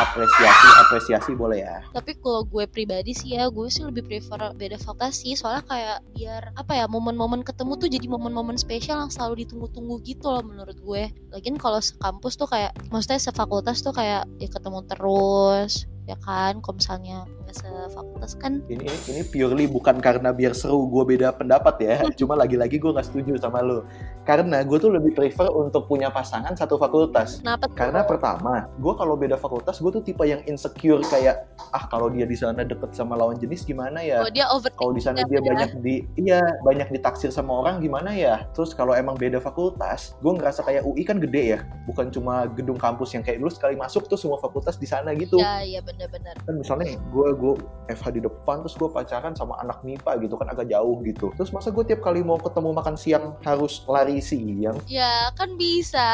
apresiasi 0.00 0.66
apresiasi 0.80 1.30
boleh 1.36 1.60
ya. 1.60 1.84
Tapi 1.92 2.16
kalau 2.24 2.48
gue 2.48 2.64
pribadi 2.64 3.12
sih 3.12 3.36
ya 3.36 3.52
gue 3.52 3.68
sih 3.68 3.84
lebih 3.84 4.08
prefer 4.08 4.56
beda 4.56 4.80
fakultas 4.80 5.20
sih 5.20 5.36
soalnya 5.36 5.64
kayak 5.68 5.98
biar 6.16 6.56
apa 6.56 6.72
ya 6.72 6.84
momen-momen 6.88 7.44
ketemu 7.44 7.76
tuh 7.76 7.88
jadi 7.92 8.06
momen-momen 8.08 8.56
spesial 8.56 9.04
yang 9.04 9.12
selalu 9.12 9.44
ditunggu-tunggu 9.44 10.00
gitu 10.08 10.32
loh 10.32 10.40
menurut 10.40 10.80
gue. 10.80 11.12
Lagian 11.36 11.60
kalau 11.60 11.84
sekampus 11.84 12.40
tuh 12.40 12.48
kayak 12.48 12.72
maksudnya 12.88 13.20
sefakultas 13.20 13.84
tuh 13.84 13.92
kayak 13.92 14.24
ya 14.40 14.48
ketemu 14.48 14.80
terus 14.88 15.84
ya 16.02 16.18
kan 16.18 16.58
kalau 16.58 16.74
misalnya 16.82 17.22
nggak 17.46 17.54
sefakultas 17.54 18.34
kan 18.42 18.58
ini 18.66 18.90
ini 18.90 18.98
ini 19.14 19.22
purely 19.22 19.70
bukan 19.70 20.02
karena 20.02 20.34
biar 20.34 20.50
seru 20.50 20.90
gue 20.90 21.14
beda 21.14 21.30
pendapat 21.36 21.74
ya. 21.78 21.96
Cuma 22.18 22.34
lagi-lagi 22.34 22.82
gue 22.82 22.90
nggak 22.90 23.06
setuju 23.06 23.38
sama 23.38 23.62
lo 23.62 23.86
karena 24.22 24.62
gue 24.62 24.78
tuh 24.78 24.90
lebih 24.94 25.18
prefer 25.18 25.50
untuk 25.50 25.90
punya 25.90 26.06
pasangan 26.10 26.54
satu 26.54 26.78
fakultas. 26.78 27.42
Kenapa 27.42 27.66
tuh? 27.66 27.74
karena 27.74 28.00
pertama 28.06 28.54
gue 28.78 28.94
kalau 28.94 29.14
beda 29.18 29.34
fakultas 29.38 29.78
gue 29.82 29.90
tuh 29.90 30.02
tipe 30.02 30.22
yang 30.22 30.42
insecure 30.46 31.02
kayak 31.06 31.46
ah 31.74 31.86
kalau 31.90 32.06
dia 32.10 32.26
di 32.26 32.38
sana 32.38 32.62
deket 32.62 32.94
sama 32.94 33.18
lawan 33.18 33.38
jenis 33.38 33.66
gimana 33.66 34.02
ya? 34.02 34.22
Oh, 34.22 34.30
dia 34.30 34.46
kalau 34.78 34.94
di 34.94 35.02
sana 35.02 35.22
dia 35.26 35.38
ya. 35.38 35.42
banyak 35.42 35.70
di 35.82 36.06
iya 36.18 36.42
banyak 36.62 36.90
ditaksir 36.94 37.30
sama 37.34 37.62
orang 37.62 37.82
gimana 37.82 38.14
ya? 38.14 38.46
Terus 38.54 38.74
kalau 38.74 38.94
emang 38.94 39.14
beda 39.18 39.38
fakultas 39.38 40.14
gue 40.18 40.32
ngerasa 40.34 40.66
kayak 40.66 40.82
UI 40.82 41.02
kan 41.02 41.18
gede 41.18 41.58
ya. 41.58 41.60
Bukan 41.86 42.10
cuma 42.14 42.46
gedung 42.50 42.78
kampus 42.78 43.14
yang 43.14 43.22
kayak 43.26 43.42
dulu 43.42 43.50
sekali 43.50 43.74
masuk 43.74 44.06
tuh 44.06 44.18
semua 44.18 44.38
fakultas 44.38 44.78
di 44.78 44.86
sana 44.86 45.14
gitu. 45.18 45.38
Ya 45.38 45.62
ya 45.66 45.80
benar-benar 45.94 46.34
kan 46.42 46.54
misalnya 46.56 46.96
gue 47.12 47.28
gue 47.36 47.54
FH 47.92 48.06
di 48.14 48.20
depan 48.24 48.64
terus 48.64 48.78
gue 48.78 48.88
pacaran 48.88 49.34
sama 49.36 49.58
anak 49.60 49.82
MIPA 49.82 50.22
gitu 50.24 50.34
kan 50.38 50.48
agak 50.48 50.70
jauh 50.70 51.02
gitu. 51.02 51.34
Terus 51.34 51.50
masa 51.50 51.68
gue 51.74 51.84
tiap 51.84 52.00
kali 52.00 52.22
mau 52.22 52.38
ketemu 52.38 52.70
makan 52.72 52.94
siang 52.96 53.36
harus 53.42 53.82
lari 53.90 54.22
siang? 54.22 54.78
Ya 54.88 55.30
kan 55.36 55.58
bisa. 55.58 56.06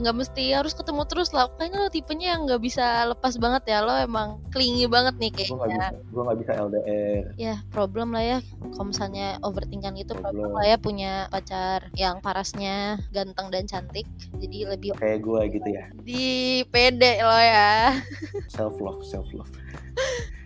Nggak 0.00 0.16
mesti 0.26 0.44
harus 0.56 0.72
ketemu 0.72 1.04
terus 1.06 1.30
lah. 1.36 1.52
Kayaknya 1.60 1.78
lo 1.86 1.90
tipenya 1.92 2.26
yang 2.36 2.48
nggak 2.48 2.62
bisa 2.62 3.04
lepas 3.06 3.36
banget 3.36 3.62
ya. 3.68 3.84
Lo 3.84 3.94
emang 3.94 4.40
clingy 4.50 4.88
banget 4.88 5.14
nih 5.20 5.30
gue 5.30 5.44
nggak 5.52 5.60
kayaknya. 5.70 5.88
bisa 5.92 6.10
gue 6.10 6.22
nggak 6.24 6.38
bisa 6.40 6.52
LDR 6.56 7.24
ya 7.36 7.54
problem 7.70 8.08
lah 8.16 8.24
ya. 8.24 8.38
Kalau 8.74 8.86
misalnya 8.90 9.26
overthinkan 9.44 9.94
itu 10.00 10.12
problem 10.16 10.50
Problem. 10.50 10.56
lah 10.56 10.66
ya 10.66 10.76
punya 10.80 11.12
pacar 11.28 11.90
yang 11.94 12.18
parasnya 12.24 12.96
ganteng 13.12 13.52
dan 13.52 13.64
cantik. 13.68 14.06
Jadi 14.40 14.58
lebih 14.66 14.96
kayak 14.96 15.20
gue 15.20 15.40
gitu 15.60 15.68
ya. 15.68 15.84
Di 16.00 16.24
pede 16.72 17.20
lo 17.22 17.38
ya. 17.38 18.00
Self 18.48 18.80
love 18.80 19.04
self 19.04 19.19
love 19.36 19.52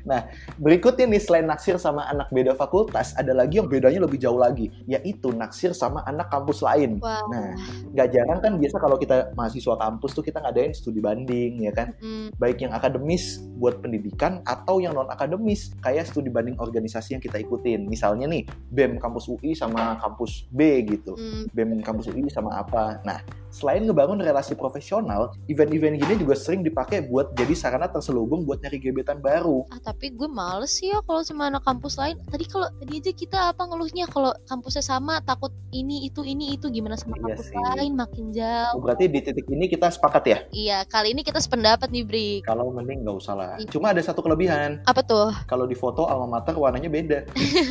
Nah, 0.04 0.28
berikutnya 0.60 1.08
nih 1.08 1.20
selain 1.20 1.48
naksir 1.48 1.80
sama 1.80 2.04
anak 2.12 2.28
beda 2.28 2.52
fakultas, 2.54 3.16
ada 3.16 3.32
lagi 3.32 3.58
yang 3.58 3.68
bedanya 3.72 4.04
lebih 4.04 4.20
jauh 4.20 4.36
lagi, 4.36 4.68
yaitu 4.84 5.32
naksir 5.32 5.72
sama 5.72 6.04
anak 6.04 6.28
kampus 6.28 6.60
lain. 6.60 7.00
wow 7.00 7.24
Nah, 7.32 7.56
nggak 7.96 8.08
jarang 8.12 8.38
kan 8.44 8.52
biasa 8.60 8.76
kalau 8.78 9.00
kita 9.00 9.32
mahasiswa 9.32 9.74
kampus 9.80 10.12
tuh 10.12 10.24
kita 10.24 10.44
ngadain 10.44 10.76
studi 10.76 11.00
banding, 11.00 11.64
ya 11.64 11.72
kan? 11.72 11.96
Hmm, 11.98 12.28
Baik 12.36 12.68
yang 12.68 12.76
akademis 12.76 13.40
buat 13.56 13.80
pendidikan 13.80 14.44
atau 14.44 14.78
yang 14.78 14.92
non 14.92 15.08
akademis, 15.08 15.72
kayak 15.80 16.04
studi 16.04 16.28
banding 16.28 16.60
organisasi 16.60 17.16
yang 17.16 17.22
kita 17.24 17.40
ikutin. 17.40 17.88
Misalnya 17.88 18.28
nih, 18.28 18.44
BEM 18.70 19.00
kampus 19.00 19.26
UI 19.32 19.56
sama 19.56 19.96
kampus 20.04 20.44
B 20.52 20.84
gitu. 20.84 21.16
hmm, 21.16 21.48
BEM 21.56 21.80
kampus 21.80 22.12
UI 22.12 22.28
sama 22.28 22.60
apa. 22.60 23.00
Nah, 23.08 23.24
selain 23.54 23.86
ngebangun 23.86 24.18
relasi 24.18 24.52
profesional, 24.52 25.30
event-event 25.46 25.94
gini 25.96 26.14
juga 26.18 26.34
sering 26.34 26.60
dipakai 26.60 27.06
buat 27.06 27.30
jadi 27.32 27.54
sarana 27.54 27.86
terselubung 27.86 28.42
buat 28.42 28.58
nyari 28.58 28.82
gebetan 28.82 29.22
baru. 29.22 29.62
ah 29.70 29.78
tapi 29.80 30.10
gue 30.10 30.26
males 30.26 30.74
sih 30.74 30.90
ya 30.90 30.98
kalau 31.00 31.22
sama 31.22 31.46
anak 31.46 31.62
kampus 31.62 31.94
lain 31.94 32.18
tadi 32.26 32.44
kalau 32.44 32.66
tadi 32.74 32.98
aja 32.98 33.12
kita 33.12 33.38
apa 33.48 33.62
ngeluhnya 33.62 34.10
kalau 34.10 34.34
kampusnya 34.44 34.82
sama 34.82 35.22
takut 35.22 35.54
ini 35.70 36.02
itu 36.02 36.20
ini 36.20 36.52
itu 36.52 36.66
gimana 36.66 36.98
sama 36.98 37.14
Iya 37.14 37.22
kampus 37.30 37.46
sih. 37.46 37.54
lain 37.54 37.92
makin 37.94 38.24
jauh 38.30 38.82
Berarti 38.82 39.04
di 39.06 39.20
titik 39.20 39.46
ini 39.46 39.64
kita 39.66 39.86
sepakat 39.88 40.22
ya? 40.24 40.38
iya 40.50 40.78
kali 40.84 41.14
ini 41.14 41.22
kita 41.22 41.38
sependapat 41.38 41.86
nih 41.88 42.02
Bri 42.02 42.30
Kalau 42.42 42.68
mending 42.68 43.06
nggak 43.06 43.16
usah 43.16 43.34
lah. 43.34 43.52
Iya. 43.54 43.70
Cuma 43.70 43.94
ada 43.94 44.02
satu 44.02 44.18
kelebihan. 44.18 44.82
apa 44.84 44.98
tuh 45.00 45.30
Kalau 45.46 45.64
di 45.64 45.76
foto 45.76 46.04
alma 46.04 46.26
mater 46.28 46.54
warnanya 46.54 46.88
beda. 46.88 47.18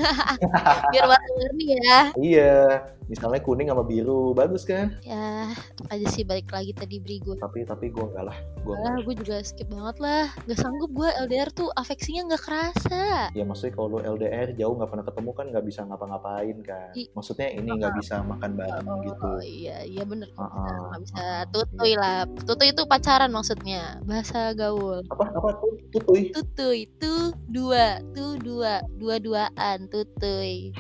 biar 0.94 1.06
warna-warni 1.06 1.66
ya 1.76 2.00
iya. 2.16 2.56
Misalnya 3.04 3.44
kuning 3.44 3.68
sama 3.68 3.84
biru. 3.84 4.32
Bagus 4.32 4.64
kan? 4.64 4.96
ya 5.04 5.52
aja 5.88 6.08
sih 6.08 6.24
balik 6.24 6.50
lagi 6.50 6.72
tadi 6.72 6.98
Bri 6.98 7.18
gue 7.20 7.36
Tapi 7.36 7.64
tapi 7.64 7.90
gue 7.90 8.04
enggak 8.04 8.26
lah. 8.26 8.38
Gue 8.60 8.76
Ah, 8.78 8.98
gue 8.98 9.16
juga 9.16 9.40
skip 9.40 9.68
banget 9.68 9.98
lah. 10.00 10.26
Gak 10.44 10.58
sanggup 10.58 10.90
gue 10.90 11.10
LDR 11.20 11.50
tuh 11.50 11.70
afeksinya 11.72 12.30
gak 12.30 12.44
kerasa. 12.44 13.28
Ya 13.32 13.44
maksudnya 13.44 13.74
kalau 13.74 13.88
lu 13.92 14.00
LDR 14.00 14.54
jauh 14.54 14.74
nggak 14.74 14.88
pernah 14.88 15.04
ketemu 15.04 15.32
kan 15.32 15.46
nggak 15.50 15.66
bisa 15.66 15.80
ngapa-ngapain 15.84 16.58
kan. 16.62 16.92
I- 16.94 17.10
Maksudnya 17.12 17.48
ini 17.50 17.70
nggak 17.74 17.94
bisa 17.96 18.16
makan 18.22 18.52
bareng 18.54 18.86
gitu. 19.04 19.26
Oh 19.26 19.42
iya, 19.42 19.78
iya 19.84 20.04
bener. 20.04 20.30
Ah, 20.36 20.48
Gak 20.92 21.02
bisa. 21.02 21.16
ah, 21.16 21.42
tutuy 21.48 21.94
lah. 21.94 22.24
Tutuy 22.40 22.70
itu 22.70 22.84
pacaran 22.84 23.30
maksudnya. 23.30 24.00
Bahasa 24.04 24.54
gaul. 24.54 25.04
Apa 25.08 25.26
apa? 25.30 25.50
Tuh 25.58 25.74
tutuy? 25.92 26.32
Tutuy 26.32 26.78
itu 26.86 27.14
dua 27.46 28.00
Tuh 28.12 28.38
dua. 28.38 28.80
Dua-duaan 28.94 29.88
Tutuy. 29.88 30.72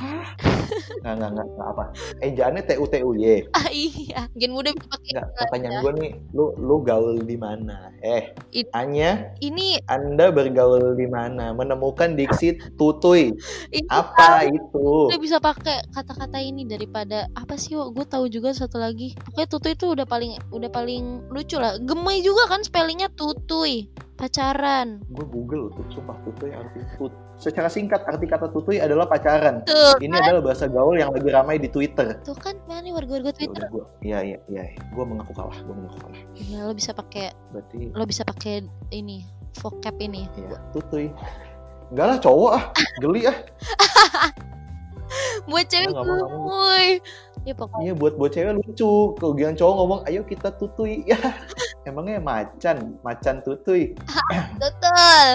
Nggak 1.02 1.14
nggak 1.14 1.30
nggak 1.32 1.48
nggak 1.50 1.68
apa. 1.70 1.84
Ejaannya 2.20 2.62
T 2.64 2.72
U 2.76 2.86
T 2.86 2.96
U 3.02 3.12
Y. 3.14 3.44
Ah 3.52 3.68
iya. 3.70 4.26
Gen 4.34 4.52
muda 4.52 4.72
Nggak. 4.90 5.26
itu 5.26 5.38
Pertanyaan 5.40 5.82
gue 5.82 5.94
nih, 6.00 6.12
lu 6.32 6.46
lu 6.58 6.76
gaul 6.82 7.18
di 7.22 7.36
mana? 7.36 7.92
Eh, 8.00 8.36
I- 8.52 8.70
Anya, 8.72 9.32
Ini 9.40 9.84
Anda 9.88 10.30
bergaul 10.30 10.96
di 10.96 11.08
mana? 11.08 11.52
Menemukan 11.52 12.16
diksi 12.16 12.56
tutuy. 12.76 13.32
Ini 13.76 13.88
Apa 13.88 14.48
itu? 14.48 15.10
udah 15.10 15.20
bisa 15.20 15.38
pakai 15.38 15.84
kata-kata 15.92 16.40
ini 16.40 16.64
daripada 16.64 17.28
apa 17.34 17.56
sih 17.56 17.74
gue 17.74 18.06
tahu 18.06 18.26
juga 18.28 18.52
satu 18.52 18.78
lagi 18.78 19.14
pokoknya 19.16 19.48
tutuy 19.48 19.74
itu 19.74 19.86
udah 19.94 20.06
paling 20.06 20.34
udah 20.50 20.70
paling 20.70 21.22
lucu 21.30 21.58
lah 21.58 21.78
gemay 21.84 22.20
juga 22.22 22.50
kan 22.50 22.62
spellingnya 22.64 23.10
tutuy 23.14 23.88
pacaran 24.18 25.02
Gue 25.12 25.26
Google 25.28 25.70
tuh, 25.74 25.86
sumpah 25.94 26.18
tutuy 26.24 26.52
arti 26.52 26.82
tut. 26.98 27.14
Secara 27.38 27.68
singkat 27.68 28.06
arti 28.08 28.26
kata 28.30 28.48
tutuy 28.54 28.80
adalah 28.80 29.10
pacaran. 29.10 29.66
tuh 29.66 30.00
Ini 30.00 30.16
adalah 30.16 30.40
bahasa 30.40 30.70
gaul 30.70 30.96
yang 30.96 31.12
lagi 31.12 31.28
ramai 31.28 31.60
di 31.60 31.68
Twitter. 31.68 32.22
tuh 32.24 32.38
kan 32.38 32.56
mana 32.70 32.86
nih 32.86 32.94
warga-warga 32.94 33.34
Ya 33.34 33.36
Twitter 33.36 33.64
iya 34.04 34.20
iya 34.24 34.38
iya, 34.48 34.64
gue 34.78 35.06
mengaku 35.06 35.34
kalah, 35.36 35.58
gue 35.60 35.74
mengaku 35.74 35.98
kalah. 36.08 36.20
ya 36.38 36.60
lo 36.64 36.74
bisa 36.74 36.92
pakai 36.94 37.34
Berarti 37.52 37.80
lo 37.92 38.04
bisa 38.06 38.24
pakai 38.24 38.64
ini 38.94 39.26
vocab 39.60 39.96
ini 40.00 40.30
ya 40.38 40.58
tutuy. 40.72 41.10
Enggak 41.94 42.06
lah 42.10 42.18
cowok 42.22 42.52
ah, 42.58 42.64
geli 43.02 43.22
ah. 43.30 43.38
buat 45.50 45.66
cewek 45.70 45.94
mau. 45.94 46.04
gemoy 46.04 46.88
ya 47.44 47.54
pokoknya 47.54 47.84
Iya 47.84 47.94
buat 47.94 48.14
buat 48.16 48.32
cewek 48.32 48.54
lucu. 48.56 48.92
Kegiatan 49.20 49.56
cowok 49.60 49.76
ngomong, 49.76 50.00
ayo 50.08 50.24
kita 50.24 50.56
tutuy. 50.56 51.04
Ya, 51.04 51.20
emangnya 51.88 52.24
macan, 52.24 52.96
macan 53.04 53.44
tutuy. 53.44 53.92
betul 54.62 55.28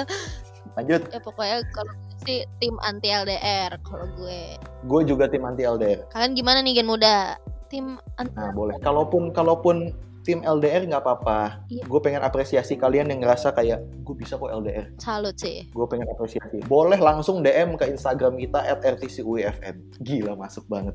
Lanjut, 0.79 1.11
ya 1.11 1.19
pokoknya 1.19 1.59
kalau 1.75 1.91
sih 2.23 2.47
tim 2.63 2.79
anti 2.87 3.11
LDR 3.11 3.75
kalau 3.83 4.07
gue 4.15 4.55
gue 4.87 5.01
juga 5.11 5.27
tim 5.27 5.43
anti 5.43 5.67
LDR. 5.67 6.07
kalian 6.15 6.39
gimana 6.39 6.63
nih 6.63 6.79
gen 6.79 6.87
muda 6.87 7.35
tim 7.67 7.99
anti 8.15 8.31
Nah 8.39 8.55
boleh. 8.55 8.79
Kalaupun 8.79 9.35
kalaupun 9.35 9.91
tim 10.25 10.43
LDR 10.43 10.85
nggak 10.89 11.03
apa-apa. 11.03 11.65
Iya. 11.69 11.85
Gue 11.87 12.01
pengen 12.03 12.23
apresiasi 12.23 12.75
kalian 12.75 13.11
yang 13.11 13.21
ngerasa 13.23 13.53
kayak 13.55 13.83
gue 14.03 14.15
bisa 14.17 14.41
kok 14.41 14.51
LDR. 14.51 14.91
salut 14.99 15.37
sih 15.37 15.69
Gue 15.71 15.87
pengen 15.87 16.09
apresiasi. 16.11 16.63
Boleh 16.67 16.99
langsung 16.99 17.45
DM 17.45 17.77
ke 17.77 17.89
Instagram 17.91 18.39
kita 18.39 18.65
@rtcuifm. 18.81 19.77
Gila 20.03 20.35
masuk 20.39 20.65
banget. 20.67 20.95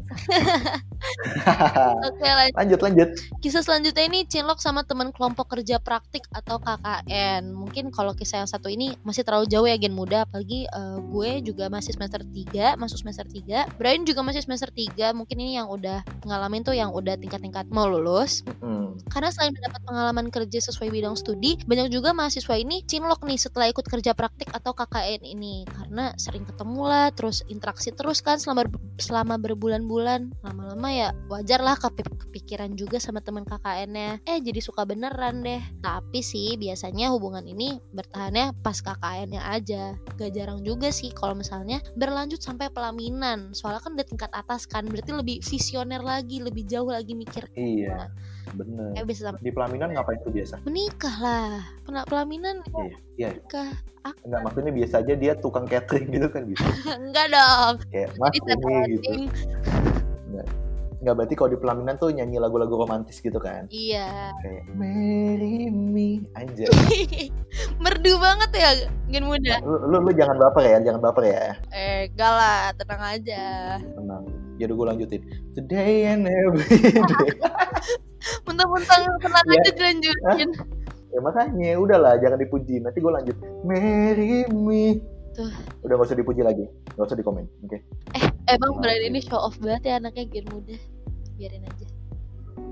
oke 2.07 2.23
lanjut 2.23 2.55
lanjut 2.57 2.79
lanjut. 2.81 3.09
Kisah 3.43 3.61
selanjutnya 3.61 4.05
ini 4.07 4.25
Cinlok 4.25 4.59
sama 4.63 4.81
teman 4.87 5.11
kelompok 5.11 5.53
kerja 5.53 5.77
praktik 5.77 6.25
atau 6.33 6.57
KKN. 6.57 7.51
Mungkin 7.53 7.91
kalau 7.91 8.15
kisah 8.15 8.43
yang 8.43 8.49
satu 8.49 8.71
ini 8.71 8.95
masih 9.05 9.21
terlalu 9.21 9.45
jauh 9.51 9.67
ya 9.67 9.77
gen 9.77 9.93
muda 9.93 10.25
apalagi 10.25 10.65
eh, 10.65 10.97
gue 11.11 11.31
juga 11.45 11.67
masih 11.69 11.93
semester 11.93 12.23
3, 12.23 12.79
masuk 12.79 13.03
semester 13.03 13.27
3. 13.27 13.77
Brian 13.77 14.03
juga 14.07 14.25
masih 14.25 14.41
semester 14.41 14.71
3. 14.71 15.13
Mungkin 15.13 15.37
ini 15.37 15.59
yang 15.59 15.69
udah 15.69 16.01
ngalamin 16.25 16.63
tuh 16.63 16.75
yang 16.75 16.89
udah 16.95 17.19
tingkat-tingkat 17.19 17.69
mau 17.69 17.85
lulus. 17.85 18.41
Hmm. 18.63 18.97
Karena 19.23 19.39
selain 19.39 19.55
mendapat 19.55 19.81
pengalaman 19.87 20.27
kerja 20.35 20.59
sesuai 20.67 20.91
bidang 20.91 21.15
studi, 21.15 21.55
banyak 21.63 21.95
juga 21.95 22.11
mahasiswa 22.11 22.59
ini 22.59 22.83
cinlok 22.83 23.23
nih 23.23 23.39
setelah 23.39 23.71
ikut 23.71 23.87
kerja 23.87 24.11
praktik 24.11 24.51
atau 24.51 24.75
KKN 24.75 25.23
ini 25.23 25.63
karena 25.63 26.11
sering 26.19 26.43
ketemu 26.43 26.83
lah, 26.83 27.07
terus 27.15 27.39
interaksi 27.47 27.95
terus 27.95 28.19
kan 28.19 28.35
selama 28.35 28.67
selama 28.99 29.39
berbulan-bulan. 29.39 30.27
Lama-lama 30.43 30.91
ya 30.91 31.15
wajar 31.31 31.63
lah 31.63 31.79
kepi- 31.79 32.03
kepikiran 32.03 32.75
juga 32.75 32.99
sama 32.99 33.23
teman 33.23 33.47
KKN-nya. 33.47 34.19
Eh 34.27 34.43
jadi 34.43 34.59
suka 34.59 34.83
beneran 34.83 35.39
deh. 35.39 35.63
Tapi 35.79 36.19
sih 36.19 36.59
biasanya 36.59 37.15
hubungan 37.15 37.47
ini 37.47 37.79
bertahannya 37.95 38.59
pas 38.59 38.75
KKN-nya 38.83 39.39
aja. 39.55 39.95
Gak 40.19 40.35
jarang 40.35 40.67
juga 40.67 40.91
sih 40.91 41.15
kalau 41.15 41.39
misalnya 41.39 41.79
berlanjut 41.95 42.43
sampai 42.43 42.67
pelaminan. 42.75 43.55
Soalnya 43.55 43.87
kan 43.87 43.95
udah 43.95 44.03
tingkat 44.03 44.31
atas 44.35 44.67
kan, 44.67 44.83
berarti 44.83 45.15
lebih 45.15 45.39
visioner 45.39 46.03
lagi, 46.03 46.43
lebih 46.43 46.67
jauh 46.67 46.91
lagi 46.91 47.15
mikir. 47.15 47.47
Iya. 47.55 48.11
Bener. 48.51 48.91
Eh 48.93 49.03
bisa 49.03 49.31
Di 49.35 49.49
pelaminan 49.49 49.91
ngapain 49.91 50.19
tuh 50.19 50.29
biasa? 50.29 50.59
menikah 50.63 51.15
lah 51.17 51.51
Pena- 51.81 52.03
pelaminan 52.03 52.59
Iya. 52.67 52.95
Iya. 53.15 53.29
menikah 53.33 53.69
Enggak 54.19 54.41
maksudnya 54.43 54.71
biasa 54.73 54.95
aja 54.99 55.13
dia 55.13 55.33
tukang 55.33 55.63
catering 55.63 56.07
gitu 56.09 56.27
kan 56.27 56.43
bisa. 56.43 56.59
enggak 56.99 57.27
dong 57.29 57.73
Kayak 57.87 58.09
mas 58.15 58.33
ini 58.33 58.43
gitu. 58.43 58.55
setting. 58.99 59.21
Enggak 60.99 61.15
berarti 61.17 61.35
kalau 61.35 61.51
di 61.51 61.59
pelaminan 61.59 61.95
tuh 61.97 62.09
nyanyi 62.09 62.35
lagu-lagu 62.37 62.75
romantis 62.77 63.19
gitu 63.19 63.35
kan. 63.35 63.67
iya 63.67 64.31
Kayak 64.39 64.63
marry 64.73 65.67
me 65.67 66.23
aja. 66.33 66.67
merdu 67.83 68.17
banget 68.17 68.49
ya 68.53 68.69
gen 69.07 69.23
muda 69.23 69.59
Lu, 69.61 69.77
lu, 69.85 69.97
lu 69.99 70.11
jangan 70.11 70.35
baper 70.37 70.63
ya, 70.65 70.77
jangan 70.81 71.01
baper 71.01 71.23
ya. 71.25 71.43
eh 71.69 72.07
enggak 72.07 72.31
lah 72.33 72.59
tenang 72.73 73.03
aja 73.09 73.43
Tenang. 73.77 74.23
Ya 74.61 74.69
udah 74.69 74.75
gue 74.75 74.87
lanjutin. 74.93 75.21
Today 75.57 76.07
and 76.07 76.29
every 76.29 76.65
day. 76.81 77.29
mentang-mentang 78.47 79.01
tenang 79.19 79.45
Iya. 79.51 79.59
aja 79.59 79.69
dilanjutin 79.75 80.49
Ya 81.13 81.19
makanya 81.21 81.69
udahlah 81.77 82.13
jangan 82.17 82.41
dipuji. 82.41 82.81
Nanti 82.81 82.97
gue 82.97 83.13
lanjut. 83.13 83.37
Marry 83.61 84.49
me. 84.49 84.97
Tuh. 85.37 85.49
Udah 85.85 85.93
gak 85.97 86.09
usah 86.09 86.17
dipuji 86.17 86.41
lagi. 86.41 86.65
Gak 86.97 87.05
usah 87.05 87.17
dikomen. 87.17 87.45
Oke. 87.65 87.85
Emang 88.49 88.77
Oke. 88.77 88.81
Brian 88.81 89.13
ini 89.13 89.21
show 89.21 89.37
off 89.37 89.53
banget 89.61 89.93
ya 89.93 89.93
anaknya 90.01 90.25
gen 90.29 90.45
muda. 90.49 90.73
Biarin 91.37 91.69
aja. 91.69 91.85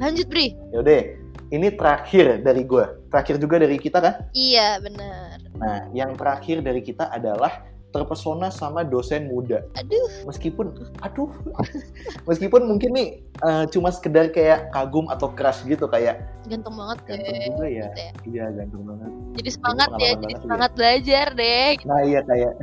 Lanjut 0.01 0.25
Bri. 0.25 0.57
Yaudah. 0.73 1.21
Ini 1.51 1.67
terakhir 1.77 2.41
dari 2.41 2.65
gue. 2.65 2.85
Terakhir 3.13 3.35
juga 3.37 3.61
dari 3.61 3.77
kita 3.77 4.01
kan? 4.01 4.13
Iya 4.33 4.79
bener. 4.81 5.37
Nah, 5.61 5.85
yang 5.93 6.17
terakhir 6.17 6.63
dari 6.65 6.81
kita 6.81 7.13
adalah 7.13 7.61
terpesona 7.91 8.47
sama 8.49 8.81
dosen 8.87 9.27
muda. 9.27 9.61
Aduh. 9.75 10.09
Meskipun, 10.27 10.71
aduh, 11.03 11.29
meskipun 12.29 12.65
mungkin 12.65 12.91
nih 12.95 13.07
eh, 13.43 13.65
cuma 13.69 13.91
sekedar 13.91 14.31
kayak 14.31 14.71
kagum 14.71 15.11
atau 15.11 15.29
crush 15.31 15.63
gitu 15.67 15.85
kayak 15.91 16.23
Ganteng 16.47 16.73
banget 16.73 16.97
deh. 17.05 17.11
ganteng 17.19 17.43
juga 17.53 17.67
ya. 17.67 17.87
Gitu 17.91 17.99
ya. 18.01 18.11
Iya 18.25 18.45
ganteng 18.55 18.83
banget. 18.87 19.11
Jadi 19.31 19.49
semangat 19.51 19.89
ya, 19.99 20.11
jadi 20.15 20.17
tuh 20.17 20.29
ya. 20.31 20.39
semangat 20.41 20.71
belajar 20.73 21.25
deh. 21.35 21.71
Nah 21.85 21.99
iya 22.07 22.19
kayak, 22.25 22.53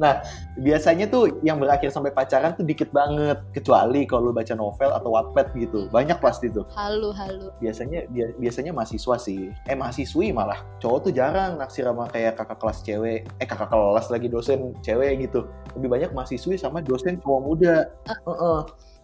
nah 0.00 0.24
biasanya 0.56 1.08
tuh 1.08 1.40
yang 1.40 1.60
berakhir 1.60 1.92
sampai 1.92 2.12
pacaran 2.12 2.52
tuh 2.56 2.64
dikit 2.66 2.92
banget. 2.92 3.40
Kecuali 3.52 4.04
kalau 4.08 4.30
lu 4.30 4.32
baca 4.34 4.52
novel 4.56 4.90
atau 4.92 5.10
Wattpad 5.12 5.56
gitu, 5.56 5.88
banyak 5.92 6.18
pasti 6.20 6.48
tuh. 6.48 6.64
Halu 6.76 7.12
halu. 7.12 7.48
Biasanya 7.58 8.08
dia, 8.12 8.32
biasanya 8.36 8.72
mahasiswa 8.72 9.16
sih, 9.20 9.52
eh 9.68 9.76
mahasiswi 9.76 10.32
malah. 10.32 10.60
Cowok 10.80 11.10
tuh 11.10 11.12
jarang 11.12 11.60
naksir 11.60 11.84
sama 11.84 12.08
kayak 12.08 12.36
kakak 12.40 12.58
kelas 12.60 12.78
cewek, 12.84 13.20
eh 13.26 13.46
kakak 13.46 13.68
kelas 13.68 14.06
lagi 14.08 14.26
dosen 14.28 14.76
cewek 14.80 15.28
gitu. 15.28 15.48
Lebih 15.76 15.88
banyak 15.88 16.10
mahasiswi 16.12 16.56
sama 16.56 16.80
dosen 16.80 17.20
cowok 17.20 17.40
muda. 17.42 17.76
Heeh. 18.08 18.60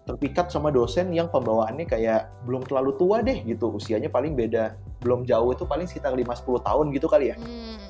terpikat 0.09 0.49
sama 0.49 0.73
dosen 0.73 1.13
yang 1.13 1.29
pembawaannya 1.29 1.85
kayak 1.85 2.33
belum 2.49 2.65
terlalu 2.65 2.97
tua 2.97 3.21
deh 3.21 3.45
gitu 3.45 3.77
usianya 3.77 4.09
paling 4.09 4.33
beda 4.33 4.73
belum 5.05 5.29
jauh 5.29 5.53
itu 5.53 5.69
paling 5.69 5.85
sekitar 5.85 6.17
5-10 6.17 6.65
tahun 6.65 6.87
gitu 6.97 7.07
kali 7.13 7.31
ya 7.31 7.37
hmm. 7.37 7.88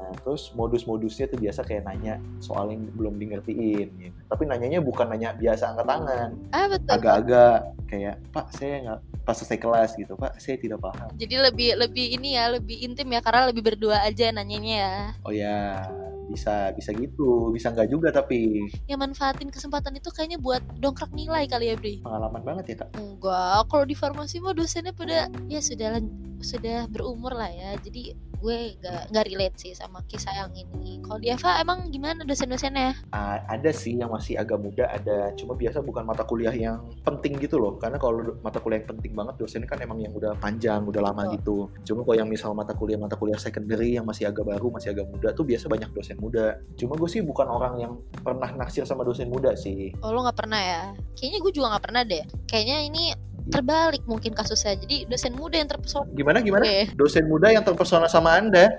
Nah, 0.00 0.16
terus 0.24 0.48
modus-modusnya 0.56 1.28
tuh 1.28 1.36
biasa 1.36 1.60
kayak 1.60 1.84
nanya 1.84 2.16
soal 2.40 2.72
yang 2.72 2.88
belum 2.96 3.20
di 3.20 3.28
ngertiin 3.28 3.88
gitu. 4.00 4.16
Tapi 4.32 4.42
nanyanya 4.48 4.80
bukan 4.80 5.12
nanya 5.12 5.36
biasa 5.36 5.76
angkat 5.76 5.86
tangan, 5.86 6.28
Ah 6.56 6.66
betul. 6.72 6.92
agak-agak 6.96 7.56
kayak 7.84 8.14
Pak 8.32 8.46
saya 8.56 8.74
nggak 8.80 9.00
pas 9.28 9.36
selesai 9.36 9.58
kelas 9.60 9.90
gitu, 10.00 10.16
Pak 10.16 10.40
saya 10.40 10.56
tidak 10.56 10.80
paham. 10.80 11.12
Jadi 11.20 11.36
lebih 11.36 11.70
lebih 11.76 12.06
ini 12.16 12.40
ya, 12.40 12.48
lebih 12.48 12.80
intim 12.80 13.12
ya 13.12 13.20
karena 13.20 13.52
lebih 13.52 13.60
berdua 13.60 14.00
aja 14.00 14.32
nanyanya 14.32 14.74
ya. 14.80 14.96
Oh 15.28 15.34
ya 15.36 15.84
bisa 16.30 16.70
bisa 16.72 16.94
gitu, 16.94 17.50
bisa 17.50 17.74
nggak 17.74 17.90
juga 17.90 18.08
tapi 18.14 18.70
Yang 18.86 19.00
manfaatin 19.02 19.50
kesempatan 19.50 19.98
itu 19.98 20.08
kayaknya 20.14 20.38
buat 20.38 20.62
dongkrak 20.78 21.10
nilai 21.12 21.44
kali 21.44 21.68
ya, 21.68 21.76
Bri. 21.76 22.00
pengalaman 22.00 22.40
banget 22.40 22.64
ya 22.72 22.76
kak. 22.86 22.88
Enggak, 22.96 23.66
kalau 23.68 23.84
di 23.84 23.94
farmasi 23.98 24.40
mah 24.40 24.54
dosennya 24.54 24.94
pada 24.94 25.28
ya 25.50 25.60
sudah 25.60 25.98
lan- 25.98 26.29
sudah 26.40 26.88
berumur 26.90 27.32
lah 27.36 27.48
ya. 27.52 27.76
Jadi 27.80 28.16
gue 28.40 28.58
gak, 28.80 29.12
nggak 29.12 29.24
relate 29.28 29.56
sih 29.60 29.72
sama 29.76 30.00
kisah 30.08 30.32
yang 30.32 30.52
ini. 30.56 31.04
Kalau 31.04 31.20
di 31.20 31.28
Eva 31.28 31.60
emang 31.60 31.92
gimana 31.92 32.24
dosen-dosennya? 32.24 32.96
A- 33.12 33.44
ada 33.44 33.70
sih 33.70 34.00
yang 34.00 34.08
masih 34.08 34.40
agak 34.40 34.56
muda 34.56 34.88
ada, 34.88 35.30
cuma 35.36 35.52
biasa 35.52 35.84
bukan 35.84 36.08
mata 36.08 36.24
kuliah 36.24 36.52
yang 36.56 36.88
penting 37.04 37.36
gitu 37.36 37.60
loh. 37.60 37.76
Karena 37.76 38.00
kalau 38.00 38.32
mata 38.40 38.56
kuliah 38.58 38.80
yang 38.80 38.88
penting 38.96 39.12
banget 39.12 39.34
dosennya 39.36 39.68
kan 39.68 39.78
emang 39.84 40.00
yang 40.00 40.16
udah 40.16 40.32
panjang, 40.40 40.80
udah 40.88 41.02
lama 41.04 41.28
Betul. 41.28 41.36
gitu. 41.36 41.56
Cuma 41.92 42.00
kalau 42.08 42.16
yang 42.16 42.30
misal 42.32 42.56
mata 42.56 42.72
kuliah 42.72 42.96
mata 42.96 43.14
kuliah 43.20 43.36
secondary 43.36 44.00
yang 44.00 44.08
masih 44.08 44.32
agak 44.32 44.48
baru, 44.48 44.72
masih 44.72 44.96
agak 44.96 45.06
muda 45.12 45.28
tuh 45.36 45.44
biasa 45.44 45.68
banyak 45.68 45.90
dosen 45.92 46.16
muda. 46.16 46.56
Cuma 46.80 46.96
gue 46.96 47.08
sih 47.12 47.20
bukan 47.20 47.44
orang 47.44 47.74
yang 47.76 47.92
pernah 48.24 48.48
naksir 48.56 48.88
sama 48.88 49.04
dosen 49.04 49.28
muda 49.28 49.52
sih. 49.52 49.92
Oh 50.00 50.16
lo 50.16 50.24
nggak 50.24 50.38
pernah 50.40 50.60
ya? 50.60 50.82
Kayaknya 51.12 51.38
gue 51.44 51.52
juga 51.52 51.66
nggak 51.76 51.84
pernah 51.84 52.02
deh. 52.08 52.24
Kayaknya 52.48 52.78
ini 52.88 53.04
terbalik 53.50 54.02
mungkin 54.06 54.32
kasusnya. 54.32 54.78
Jadi 54.78 55.10
dosen 55.10 55.34
muda 55.36 55.58
yang 55.60 55.68
terpesona. 55.68 56.08
Gimana 56.14 56.38
gimana? 56.40 56.64
Gue. 56.64 56.88
Dosen 56.96 57.26
muda 57.26 57.50
yang 57.50 57.66
terpesona 57.66 58.06
sama 58.06 58.38
anda? 58.38 58.70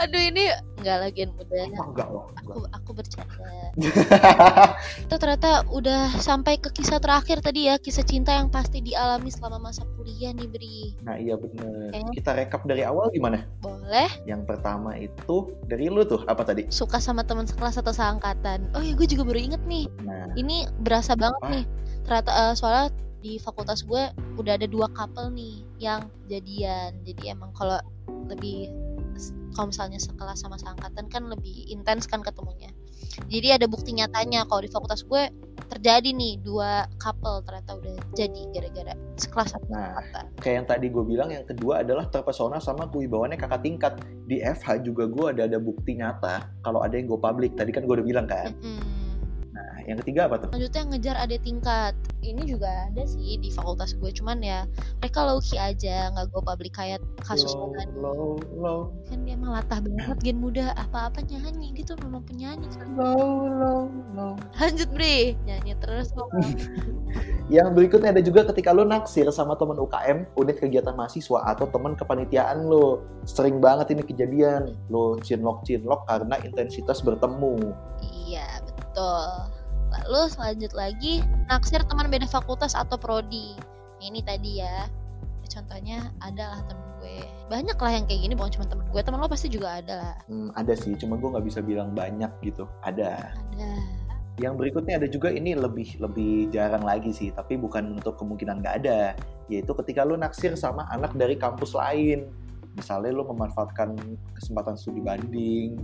Aduh 0.00 0.22
ini 0.22 0.50
nggak 0.80 0.98
lagi 1.00 1.18
yang 1.26 1.32
muda. 1.34 1.56
Oh, 1.80 1.86
enggak 1.92 2.08
loh. 2.08 2.24
Aku 2.40 2.58
aku 2.70 2.90
bercanda. 2.94 3.52
Kita 5.04 5.16
ternyata 5.18 5.66
udah 5.72 6.14
sampai 6.20 6.60
ke 6.60 6.70
kisah 6.72 7.00
terakhir 7.02 7.40
tadi 7.42 7.66
ya, 7.68 7.80
kisah 7.80 8.04
cinta 8.06 8.32
yang 8.32 8.48
pasti 8.48 8.80
dialami 8.80 9.28
selama 9.32 9.70
masa 9.70 9.82
kuliah 9.98 10.30
nih 10.36 10.48
Bri. 10.48 10.94
Nah 11.02 11.16
iya 11.18 11.34
bener. 11.34 11.90
Oke. 11.90 12.20
Kita 12.20 12.36
rekap 12.36 12.62
dari 12.68 12.86
awal 12.86 13.10
gimana? 13.10 13.42
Boleh? 13.64 14.08
Yang 14.28 14.46
pertama 14.48 14.94
itu 14.96 15.50
dari 15.66 15.88
lu 15.90 16.04
tuh 16.06 16.22
apa 16.30 16.44
tadi? 16.46 16.68
Suka 16.70 17.00
sama 17.00 17.24
teman 17.26 17.48
sekelas 17.48 17.80
atau 17.80 17.90
seangkatan. 17.90 18.70
Oh 18.76 18.82
ya 18.84 18.92
gue 18.94 19.08
juga 19.08 19.24
baru 19.26 19.40
inget 19.40 19.62
nih. 19.66 19.88
Nah 20.04 20.30
Ini 20.34 20.68
berasa 20.84 21.16
banget 21.16 21.40
Apa? 21.42 21.52
nih. 21.52 21.64
Ternyata 22.04 22.30
eh, 22.30 22.54
soalnya 22.54 22.86
di 23.24 23.40
fakultas 23.40 23.80
gue 23.88 24.12
udah 24.36 24.60
ada 24.60 24.68
dua 24.68 24.92
couple 24.92 25.32
nih 25.32 25.64
yang 25.80 26.04
jadian. 26.28 26.92
Jadi 27.08 27.32
emang 27.32 27.56
kalau 27.56 27.80
lebih 28.28 28.68
kalau 29.56 29.72
misalnya 29.72 29.96
sekelas 29.96 30.44
sama 30.44 30.60
seangkatan 30.60 31.08
kan 31.08 31.22
lebih 31.32 31.64
intens 31.72 32.04
kan 32.04 32.20
ketemunya. 32.20 32.68
Jadi 33.32 33.56
ada 33.56 33.64
bukti 33.64 33.96
nyatanya 33.96 34.44
kalau 34.44 34.60
di 34.60 34.68
fakultas 34.68 35.06
gue 35.08 35.32
terjadi 35.70 36.12
nih 36.12 36.44
dua 36.44 36.84
couple 37.00 37.40
ternyata 37.46 37.78
udah 37.80 37.94
jadi 38.12 38.42
gara-gara 38.52 38.94
sekelas 39.16 39.56
sama 39.56 39.64
Nah. 39.70 39.96
kayak 40.38 40.54
yang 40.60 40.66
tadi 40.68 40.86
gue 40.92 41.04
bilang 41.06 41.28
yang 41.32 41.46
kedua 41.46 41.80
adalah 41.80 42.04
terpesona 42.10 42.60
sama 42.60 42.90
kewibawaannya 42.92 43.40
kakak 43.40 43.62
tingkat 43.64 43.92
di 44.28 44.44
FH 44.44 44.84
juga 44.84 45.08
gue 45.08 45.26
ada 45.34 45.42
ada 45.48 45.58
bukti 45.58 45.96
nyata 45.96 46.46
kalau 46.60 46.84
ada 46.84 46.94
yang 46.94 47.08
gue 47.08 47.16
publik 47.16 47.56
tadi 47.56 47.72
kan 47.72 47.88
gue 47.88 47.94
udah 47.96 48.06
bilang 48.06 48.26
kan 48.28 48.52
Mm-mm. 48.60 48.80
nah 48.82 49.03
yang 49.84 49.98
ketiga 50.00 50.26
apa 50.28 50.36
tuh 50.40 50.48
Selanjutnya 50.52 50.82
ngejar 50.90 51.16
adik 51.20 51.40
tingkat. 51.44 51.92
Ini 52.24 52.42
juga 52.48 52.88
ada 52.88 53.04
sih 53.04 53.36
di 53.36 53.52
fakultas 53.52 53.92
gue, 54.00 54.08
cuman 54.08 54.40
ya 54.40 54.64
mereka 55.04 55.28
low 55.28 55.44
key 55.44 55.60
aja, 55.60 56.08
nggak 56.08 56.32
gue 56.32 56.40
publik 56.40 56.72
kayak 56.72 57.04
kasus 57.20 57.52
low, 57.52 57.68
lo 57.68 57.76
tadi. 57.76 57.92
low 58.00 58.24
low 58.56 58.80
Kan 59.12 59.28
dia 59.28 59.36
emang 59.36 59.52
latah 59.52 59.84
banget 59.84 60.18
gen 60.24 60.40
muda, 60.40 60.72
apa-apa 60.80 61.20
nyanyi 61.28 61.76
gitu 61.76 61.92
memang 62.00 62.24
penyanyi 62.24 62.64
kan. 62.72 62.88
low 62.96 63.44
low 63.52 63.80
low 64.16 64.32
Lanjut 64.56 64.88
Bre, 64.88 65.36
nyanyi 65.44 65.76
terus 65.76 66.16
yang 67.52 67.76
berikutnya 67.76 68.16
ada 68.16 68.24
juga 68.24 68.48
ketika 68.48 68.72
lo 68.72 68.88
naksir 68.88 69.28
sama 69.28 69.52
teman 69.60 69.76
UKM 69.76 70.24
unit 70.40 70.56
kegiatan 70.56 70.96
mahasiswa 70.96 71.44
atau 71.44 71.68
teman 71.68 71.92
kepanitiaan 71.92 72.64
lo 72.64 73.04
sering 73.28 73.60
banget 73.60 73.92
ini 73.92 74.00
kejadian 74.00 74.72
lo 74.88 75.20
cinlok 75.20 75.60
cinlok 75.68 76.08
karena 76.08 76.40
intensitas 76.40 77.04
bertemu 77.04 77.76
iya, 78.24 78.48
betul. 78.64 79.28
Lalu 80.02 80.22
selanjut 80.32 80.72
lagi 80.74 81.22
naksir 81.46 81.86
teman 81.86 82.10
beda 82.10 82.26
fakultas 82.26 82.74
atau 82.74 82.98
prodi. 82.98 83.54
Nah, 84.02 84.04
ini 84.04 84.20
tadi 84.26 84.60
ya. 84.60 84.90
Contohnya 85.46 86.10
adalah 86.24 86.64
temen 86.66 86.88
gue. 86.98 87.20
Banyak 87.52 87.76
lah 87.78 87.92
yang 87.92 88.04
kayak 88.08 88.20
gini, 88.26 88.34
bukan 88.34 88.52
cuma 88.58 88.66
temen 88.66 88.86
gue. 88.90 89.00
Temen 89.04 89.20
lo 89.20 89.28
pasti 89.28 89.48
juga 89.52 89.78
ada 89.78 89.94
lah. 90.00 90.14
Hmm, 90.26 90.50
ada 90.56 90.72
sih 90.74 90.96
cuma 90.98 91.14
gue 91.20 91.28
nggak 91.30 91.46
bisa 91.46 91.60
bilang 91.60 91.92
banyak 91.92 92.32
gitu 92.42 92.64
ada 92.82 93.30
Ada. 93.54 93.72
Yang 94.34 94.54
berikutnya 94.58 94.98
ada 94.98 95.06
juga 95.06 95.30
ini 95.30 95.54
lebih 95.54 96.02
lebih 96.02 96.50
jarang 96.50 96.82
lagi 96.82 97.14
sih, 97.14 97.30
tapi 97.30 97.54
bukan 97.54 98.02
untuk 98.02 98.18
kemungkinan 98.18 98.66
nggak 98.66 98.76
ada, 98.82 99.14
yaitu 99.46 99.70
ketika 99.78 100.02
lu 100.02 100.18
naksir 100.18 100.58
sama 100.58 100.90
anak 100.90 101.14
dari 101.14 101.38
kampus 101.38 101.76
lain. 101.78 102.26
Misalnya 102.74 103.14
lu 103.14 103.22
memanfaatkan 103.30 103.94
kesempatan 104.34 104.74
studi 104.74 104.98
banding 104.98 105.78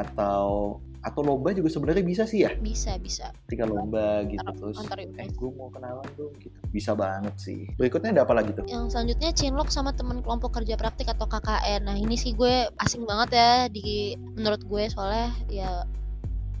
atau 0.00 0.80
atau 1.00 1.24
lomba 1.24 1.50
juga 1.50 1.72
sebenarnya 1.72 2.04
bisa 2.04 2.22
sih 2.24 2.44
ya, 2.44 2.52
Bisa, 2.56 3.00
bisa. 3.00 3.32
ketika 3.48 3.64
lomba 3.64 4.20
gitu 4.28 4.44
Antar- 4.44 4.56
terus 4.60 4.76
antar 4.76 4.98
eh 5.00 5.28
gue 5.28 5.50
mau 5.56 5.72
kenalan 5.72 6.04
dong 6.12 6.32
gitu. 6.36 6.52
Bisa 6.68 6.92
banget 6.92 7.34
sih. 7.36 7.64
Berikutnya 7.74 8.12
ada 8.12 8.22
apa 8.22 8.36
lagi 8.36 8.52
tuh? 8.52 8.68
Yang 8.68 8.92
selanjutnya 8.92 9.30
cinlok 9.32 9.68
sama 9.68 9.96
temen 9.96 10.20
kelompok 10.20 10.60
kerja 10.60 10.76
praktik 10.76 11.08
atau 11.08 11.24
KKN. 11.24 11.88
Nah 11.88 11.96
ini 11.96 12.14
sih 12.14 12.36
gue 12.36 12.68
asing 12.76 13.08
banget 13.08 13.32
ya 13.32 13.50
di 13.66 14.12
menurut 14.36 14.60
gue 14.60 14.82
soalnya 14.88 15.32
ya 15.48 15.88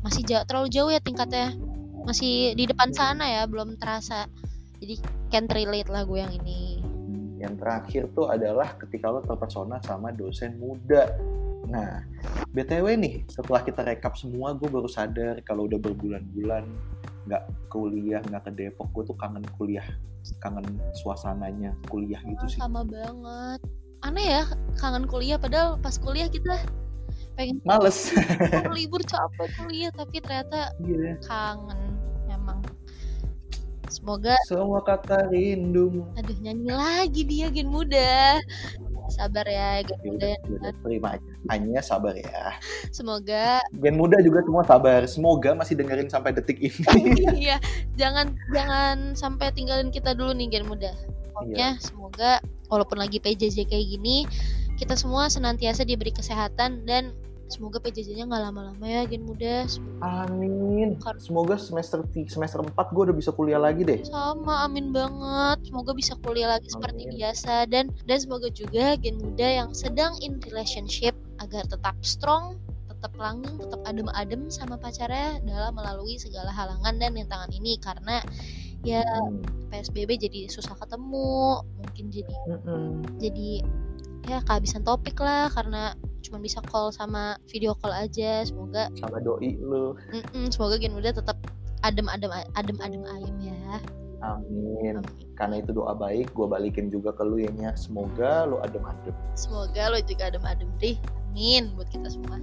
masih 0.00 0.24
jauh, 0.24 0.44
terlalu 0.44 0.68
jauh 0.72 0.88
ya 0.88 0.98
tingkatnya. 0.98 1.52
Masih 2.00 2.56
di 2.56 2.64
depan 2.64 2.96
sana 2.96 3.28
ya, 3.28 3.42
belum 3.44 3.76
terasa. 3.76 4.24
Jadi 4.80 4.96
can't 5.28 5.52
relate 5.52 5.92
lah 5.92 6.08
gue 6.08 6.16
yang 6.16 6.32
ini. 6.32 6.80
Hmm, 6.80 7.36
Yang 7.36 7.54
terakhir 7.60 8.02
tuh 8.10 8.32
adalah 8.32 8.72
ketika 8.80 9.12
lo 9.12 9.20
terpesona 9.20 9.76
sama 9.84 10.08
dosen 10.08 10.56
muda. 10.56 11.12
Nah, 11.66 12.02
BTW 12.50 12.86
nih, 12.96 13.14
setelah 13.28 13.60
kita 13.60 13.84
rekap 13.84 14.16
semua, 14.16 14.54
gue 14.54 14.66
baru 14.66 14.88
sadar 14.88 15.38
kalau 15.44 15.68
udah 15.68 15.76
berbulan-bulan 15.76 16.64
nggak 17.28 17.42
kuliah, 17.68 18.24
nggak 18.24 18.48
ke 18.48 18.52
Depok, 18.56 18.88
gue 18.92 19.04
tuh 19.06 19.16
kangen 19.16 19.44
kuliah, 19.54 19.84
kangen 20.40 20.64
suasananya 20.96 21.76
kuliah 21.86 22.18
gitu 22.24 22.44
sih. 22.48 22.58
Sama 22.58 22.82
banget. 22.82 23.60
Aneh 24.00 24.24
ya, 24.24 24.44
kangen 24.80 25.04
kuliah 25.04 25.36
padahal 25.36 25.76
pas 25.76 25.94
kuliah 25.94 26.26
kita 26.26 26.64
pengen 27.36 27.60
Males. 27.62 28.10
"Oh, 28.64 28.72
libur 28.78 29.04
capek 29.04 29.48
kuliah 29.60 29.92
tapi 29.92 30.24
ternyata 30.24 30.72
Iya. 30.80 31.20
kangen 31.20 32.00
memang. 32.24 32.64
Semoga 33.90 34.38
Semua 34.46 34.80
kata 34.80 35.28
rindumu. 35.28 36.06
aduh 36.14 36.38
nyanyi 36.40 36.70
lagi 36.70 37.22
dia 37.26 37.50
gen 37.50 37.68
muda. 37.68 38.38
Sabar 39.10 39.44
ya 39.44 39.82
gen 39.82 39.98
Ya 40.00 40.06
muda. 40.06 40.26
ya 40.30 40.38
udah, 40.46 40.72
terima 40.86 41.08
aja. 41.18 41.30
Hanya 41.50 41.80
sabar 41.82 42.14
ya. 42.14 42.54
Semoga 42.94 43.60
Gen 43.76 43.96
muda 43.98 44.16
juga 44.22 44.40
semua 44.46 44.62
sabar. 44.64 45.00
Semoga 45.04 45.50
masih 45.52 45.74
dengerin 45.76 46.08
sampai 46.08 46.30
detik 46.32 46.62
ini. 46.62 46.80
iya 47.50 47.58
jangan 47.98 48.32
jangan 48.54 49.12
sampai 49.18 49.50
tinggalin 49.52 49.90
kita 49.90 50.14
dulu 50.14 50.30
nih 50.32 50.48
gen 50.48 50.64
muda. 50.70 50.94
Pokoknya 51.34 51.76
semoga 51.82 52.38
walaupun 52.70 52.96
lagi 53.02 53.18
PJJ 53.18 53.66
kayak 53.66 53.86
gini 53.98 54.24
kita 54.78 54.96
semua 54.96 55.28
senantiasa 55.28 55.84
diberi 55.84 56.14
kesehatan 56.14 56.88
dan 56.88 57.12
semoga 57.50 57.78
PJJ-nya 57.78 58.24
nggak 58.24 58.42
lama-lama 58.46 58.82
ya 58.82 59.02
gen 59.04 59.26
muda 59.26 59.66
Amin. 60.00 60.96
Kar- 60.96 61.18
Semoga 61.18 61.54
semester 61.54 62.00
semester 62.24 62.62
4 62.62 62.72
gue 62.72 63.02
udah 63.04 63.16
bisa 63.16 63.30
kuliah 63.30 63.58
lagi 63.58 63.82
deh. 63.82 64.00
sama 64.02 64.64
amin 64.64 64.90
banget 64.90 65.66
semoga 65.66 65.92
bisa 65.92 66.14
kuliah 66.18 66.48
lagi 66.48 66.66
seperti 66.66 67.04
Amin. 67.04 67.14
biasa 67.18 67.54
dan 67.66 67.84
dan 68.04 68.18
semoga 68.18 68.48
juga 68.48 68.94
gen 68.96 69.18
muda 69.18 69.44
yang 69.44 69.70
sedang 69.70 70.14
in 70.20 70.38
relationship 70.42 71.12
agar 71.38 71.66
tetap 71.66 71.92
strong 72.00 72.56
tetap 72.90 73.16
langgeng, 73.16 73.56
tetap 73.56 73.80
adem-adem 73.82 74.52
sama 74.52 74.76
pacarnya 74.76 75.40
dalam 75.42 75.72
melalui 75.72 76.20
segala 76.20 76.52
halangan 76.52 77.00
dan 77.00 77.16
rintangan 77.16 77.48
ini 77.50 77.80
karena 77.80 78.20
ya 78.80 79.00
Hmm. 79.00 79.40
PSBB 79.70 80.18
jadi 80.18 80.40
susah 80.48 80.74
ketemu, 80.74 81.62
mungkin 81.78 82.10
jadi 82.10 82.34
Mm-mm. 82.50 83.00
jadi 83.16 83.50
ya 84.26 84.42
kehabisan 84.42 84.82
topik 84.82 85.16
lah 85.16 85.48
karena 85.48 85.96
cuma 86.20 86.38
bisa 86.38 86.60
call 86.68 86.92
sama 86.92 87.36
video 87.48 87.74
call 87.78 87.92
aja. 87.92 88.44
Semoga 88.44 88.88
Sama 88.96 89.18
doi 89.20 89.56
lu. 89.60 89.96
mm-mm, 90.12 90.52
semoga 90.52 90.76
Gen 90.76 90.94
Muda 90.94 91.10
tetap 91.16 91.36
adem-adem 91.80 92.30
adem-adem 92.54 93.02
ayem 93.08 93.36
ya. 93.40 93.80
Amin. 94.20 95.00
Amin. 95.00 95.04
Karena 95.34 95.64
itu 95.64 95.72
doa 95.72 95.96
baik, 95.96 96.36
gue 96.36 96.44
balikin 96.44 96.92
juga 96.92 97.16
ke 97.16 97.24
lu 97.24 97.40
ya 97.40 97.48
Nya. 97.56 97.72
Semoga 97.72 98.44
lu 98.44 98.60
adem-adem. 98.60 99.16
Semoga 99.32 99.88
lo 99.88 99.98
juga 100.04 100.28
adem-adem 100.28 100.68
deh. 100.76 100.96
Amin 101.32 101.72
buat 101.78 101.88
kita 101.88 102.12
semua. 102.12 102.36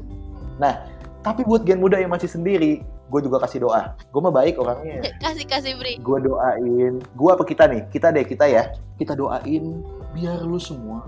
Tapi 1.25 1.43
buat 1.43 1.67
gen 1.67 1.83
muda 1.83 1.99
yang 1.99 2.13
masih 2.13 2.31
sendiri, 2.31 2.79
gue 3.11 3.19
juga 3.19 3.43
kasih 3.43 3.67
doa. 3.67 3.99
Gue 4.15 4.21
mah 4.23 4.31
baik 4.31 4.55
orangnya. 4.63 5.03
kasih 5.23 5.43
kasih 5.43 5.73
Bri. 5.75 5.99
Gue 5.99 6.23
doain, 6.23 7.03
gue 7.03 7.29
apa 7.29 7.43
kita 7.43 7.67
nih? 7.67 7.83
Kita 7.91 8.15
deh, 8.15 8.23
kita 8.23 8.47
ya. 8.47 8.71
Kita 8.95 9.11
doain 9.11 9.83
biar 10.15 10.41
lu 10.47 10.57
semua 10.57 11.03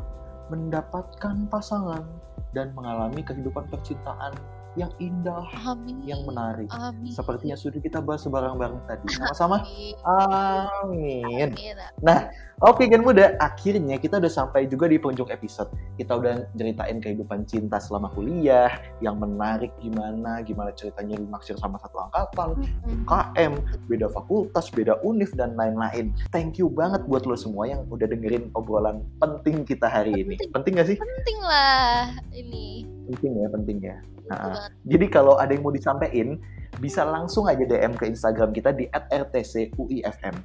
mendapatkan 0.49 1.45
pasangan 1.47 2.03
dan 2.51 2.73
mengalami 2.73 3.21
kehidupan 3.21 3.69
percintaan 3.69 4.33
yang 4.77 4.91
indah, 5.01 5.45
Amin. 5.65 6.01
yang 6.05 6.21
menarik. 6.25 6.69
Amin. 6.69 7.09
Sepertinya 7.09 7.57
sudah 7.57 7.81
kita 7.81 8.03
bahas 8.03 8.25
bareng-bareng 8.27 8.85
tadi. 8.85 9.07
Sama-sama. 9.17 9.65
Amin. 9.65 9.95
Amin. 10.05 11.49
Amin. 11.53 12.29
Oke 12.59 12.91
Gen 12.91 13.07
Muda, 13.07 13.39
akhirnya 13.39 13.95
kita 13.95 14.19
udah 14.19 14.27
sampai 14.27 14.67
juga 14.67 14.91
di 14.91 14.99
penghujung 14.99 15.31
episode. 15.31 15.71
Kita 15.95 16.19
udah 16.19 16.43
ceritain 16.59 16.99
kehidupan 16.99 17.47
cinta 17.47 17.79
selama 17.79 18.11
kuliah, 18.11 18.83
yang 18.99 19.15
menarik 19.15 19.71
gimana, 19.79 20.43
gimana 20.43 20.75
ceritanya 20.75 21.15
naksir 21.23 21.55
sama 21.55 21.79
satu 21.79 22.03
angkatan. 22.03 22.59
KM, 23.07 23.63
beda 23.87 24.11
fakultas, 24.11 24.67
beda 24.75 24.99
univ, 25.07 25.31
dan 25.39 25.55
lain-lain. 25.55 26.11
Thank 26.35 26.59
you 26.59 26.67
banget 26.67 27.07
buat 27.07 27.23
lo 27.23 27.39
semua 27.39 27.63
yang 27.63 27.87
udah 27.87 28.11
dengerin 28.11 28.51
obrolan 28.51 29.07
penting 29.23 29.63
kita 29.63 29.87
hari 29.87 30.19
ini. 30.19 30.35
Penting 30.51 30.83
gak 30.83 30.91
sih? 30.91 30.97
Penting 30.99 31.39
lah 31.39 32.11
ini. 32.35 32.98
Penting 33.09 33.33
ya, 33.41 33.47
penting 33.49 33.77
ya. 33.81 33.97
Nah. 34.29 34.69
Jadi 34.85 35.05
kalau 35.09 35.41
ada 35.41 35.49
yang 35.49 35.65
mau 35.65 35.73
disampaikan, 35.73 36.37
bisa 36.77 37.01
langsung 37.01 37.49
aja 37.49 37.65
DM 37.65 37.97
ke 37.97 38.05
Instagram 38.05 38.53
kita 38.53 38.69
di 38.77 38.85
@rtcuifm. 38.93 40.35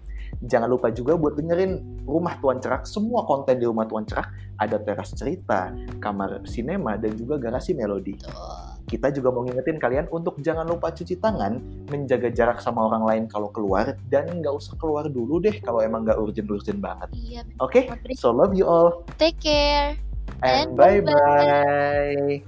Jangan 0.48 0.66
lupa 0.66 0.90
juga 0.90 1.14
buat 1.14 1.36
dengerin 1.38 2.04
Rumah 2.08 2.40
Tuan 2.40 2.58
Cerak. 2.58 2.88
Semua 2.88 3.22
konten 3.28 3.60
di 3.60 3.68
Rumah 3.68 3.86
Tuan 3.86 4.08
Cerak 4.08 4.32
ada 4.58 4.80
teras 4.80 5.14
cerita, 5.14 5.70
kamar 6.00 6.42
sinema, 6.48 6.98
dan 6.98 7.14
juga 7.14 7.38
garasi 7.38 7.76
melodi. 7.76 8.18
Kita 8.84 9.08
juga 9.08 9.32
mau 9.32 9.40
ngingetin 9.46 9.80
kalian 9.80 10.06
untuk 10.12 10.36
jangan 10.44 10.68
lupa 10.68 10.92
cuci 10.92 11.16
tangan, 11.16 11.56
menjaga 11.88 12.28
jarak 12.28 12.60
sama 12.60 12.84
orang 12.84 13.04
lain 13.04 13.24
kalau 13.30 13.48
keluar, 13.48 13.96
dan 14.12 14.28
nggak 14.28 14.52
usah 14.52 14.76
keluar 14.76 15.08
dulu 15.08 15.40
deh 15.40 15.56
kalau 15.64 15.80
emang 15.80 16.04
nggak 16.04 16.20
urgent-urgent 16.20 16.80
banget. 16.84 17.08
Iya. 17.16 17.42
Oke? 17.64 17.88
Putri. 17.88 18.12
So 18.18 18.34
love 18.34 18.52
you 18.52 18.68
all, 18.68 19.06
Take 19.16 19.40
care. 19.40 19.96
And 20.42 20.76
And 20.76 20.76
bye-bye. 20.76 22.44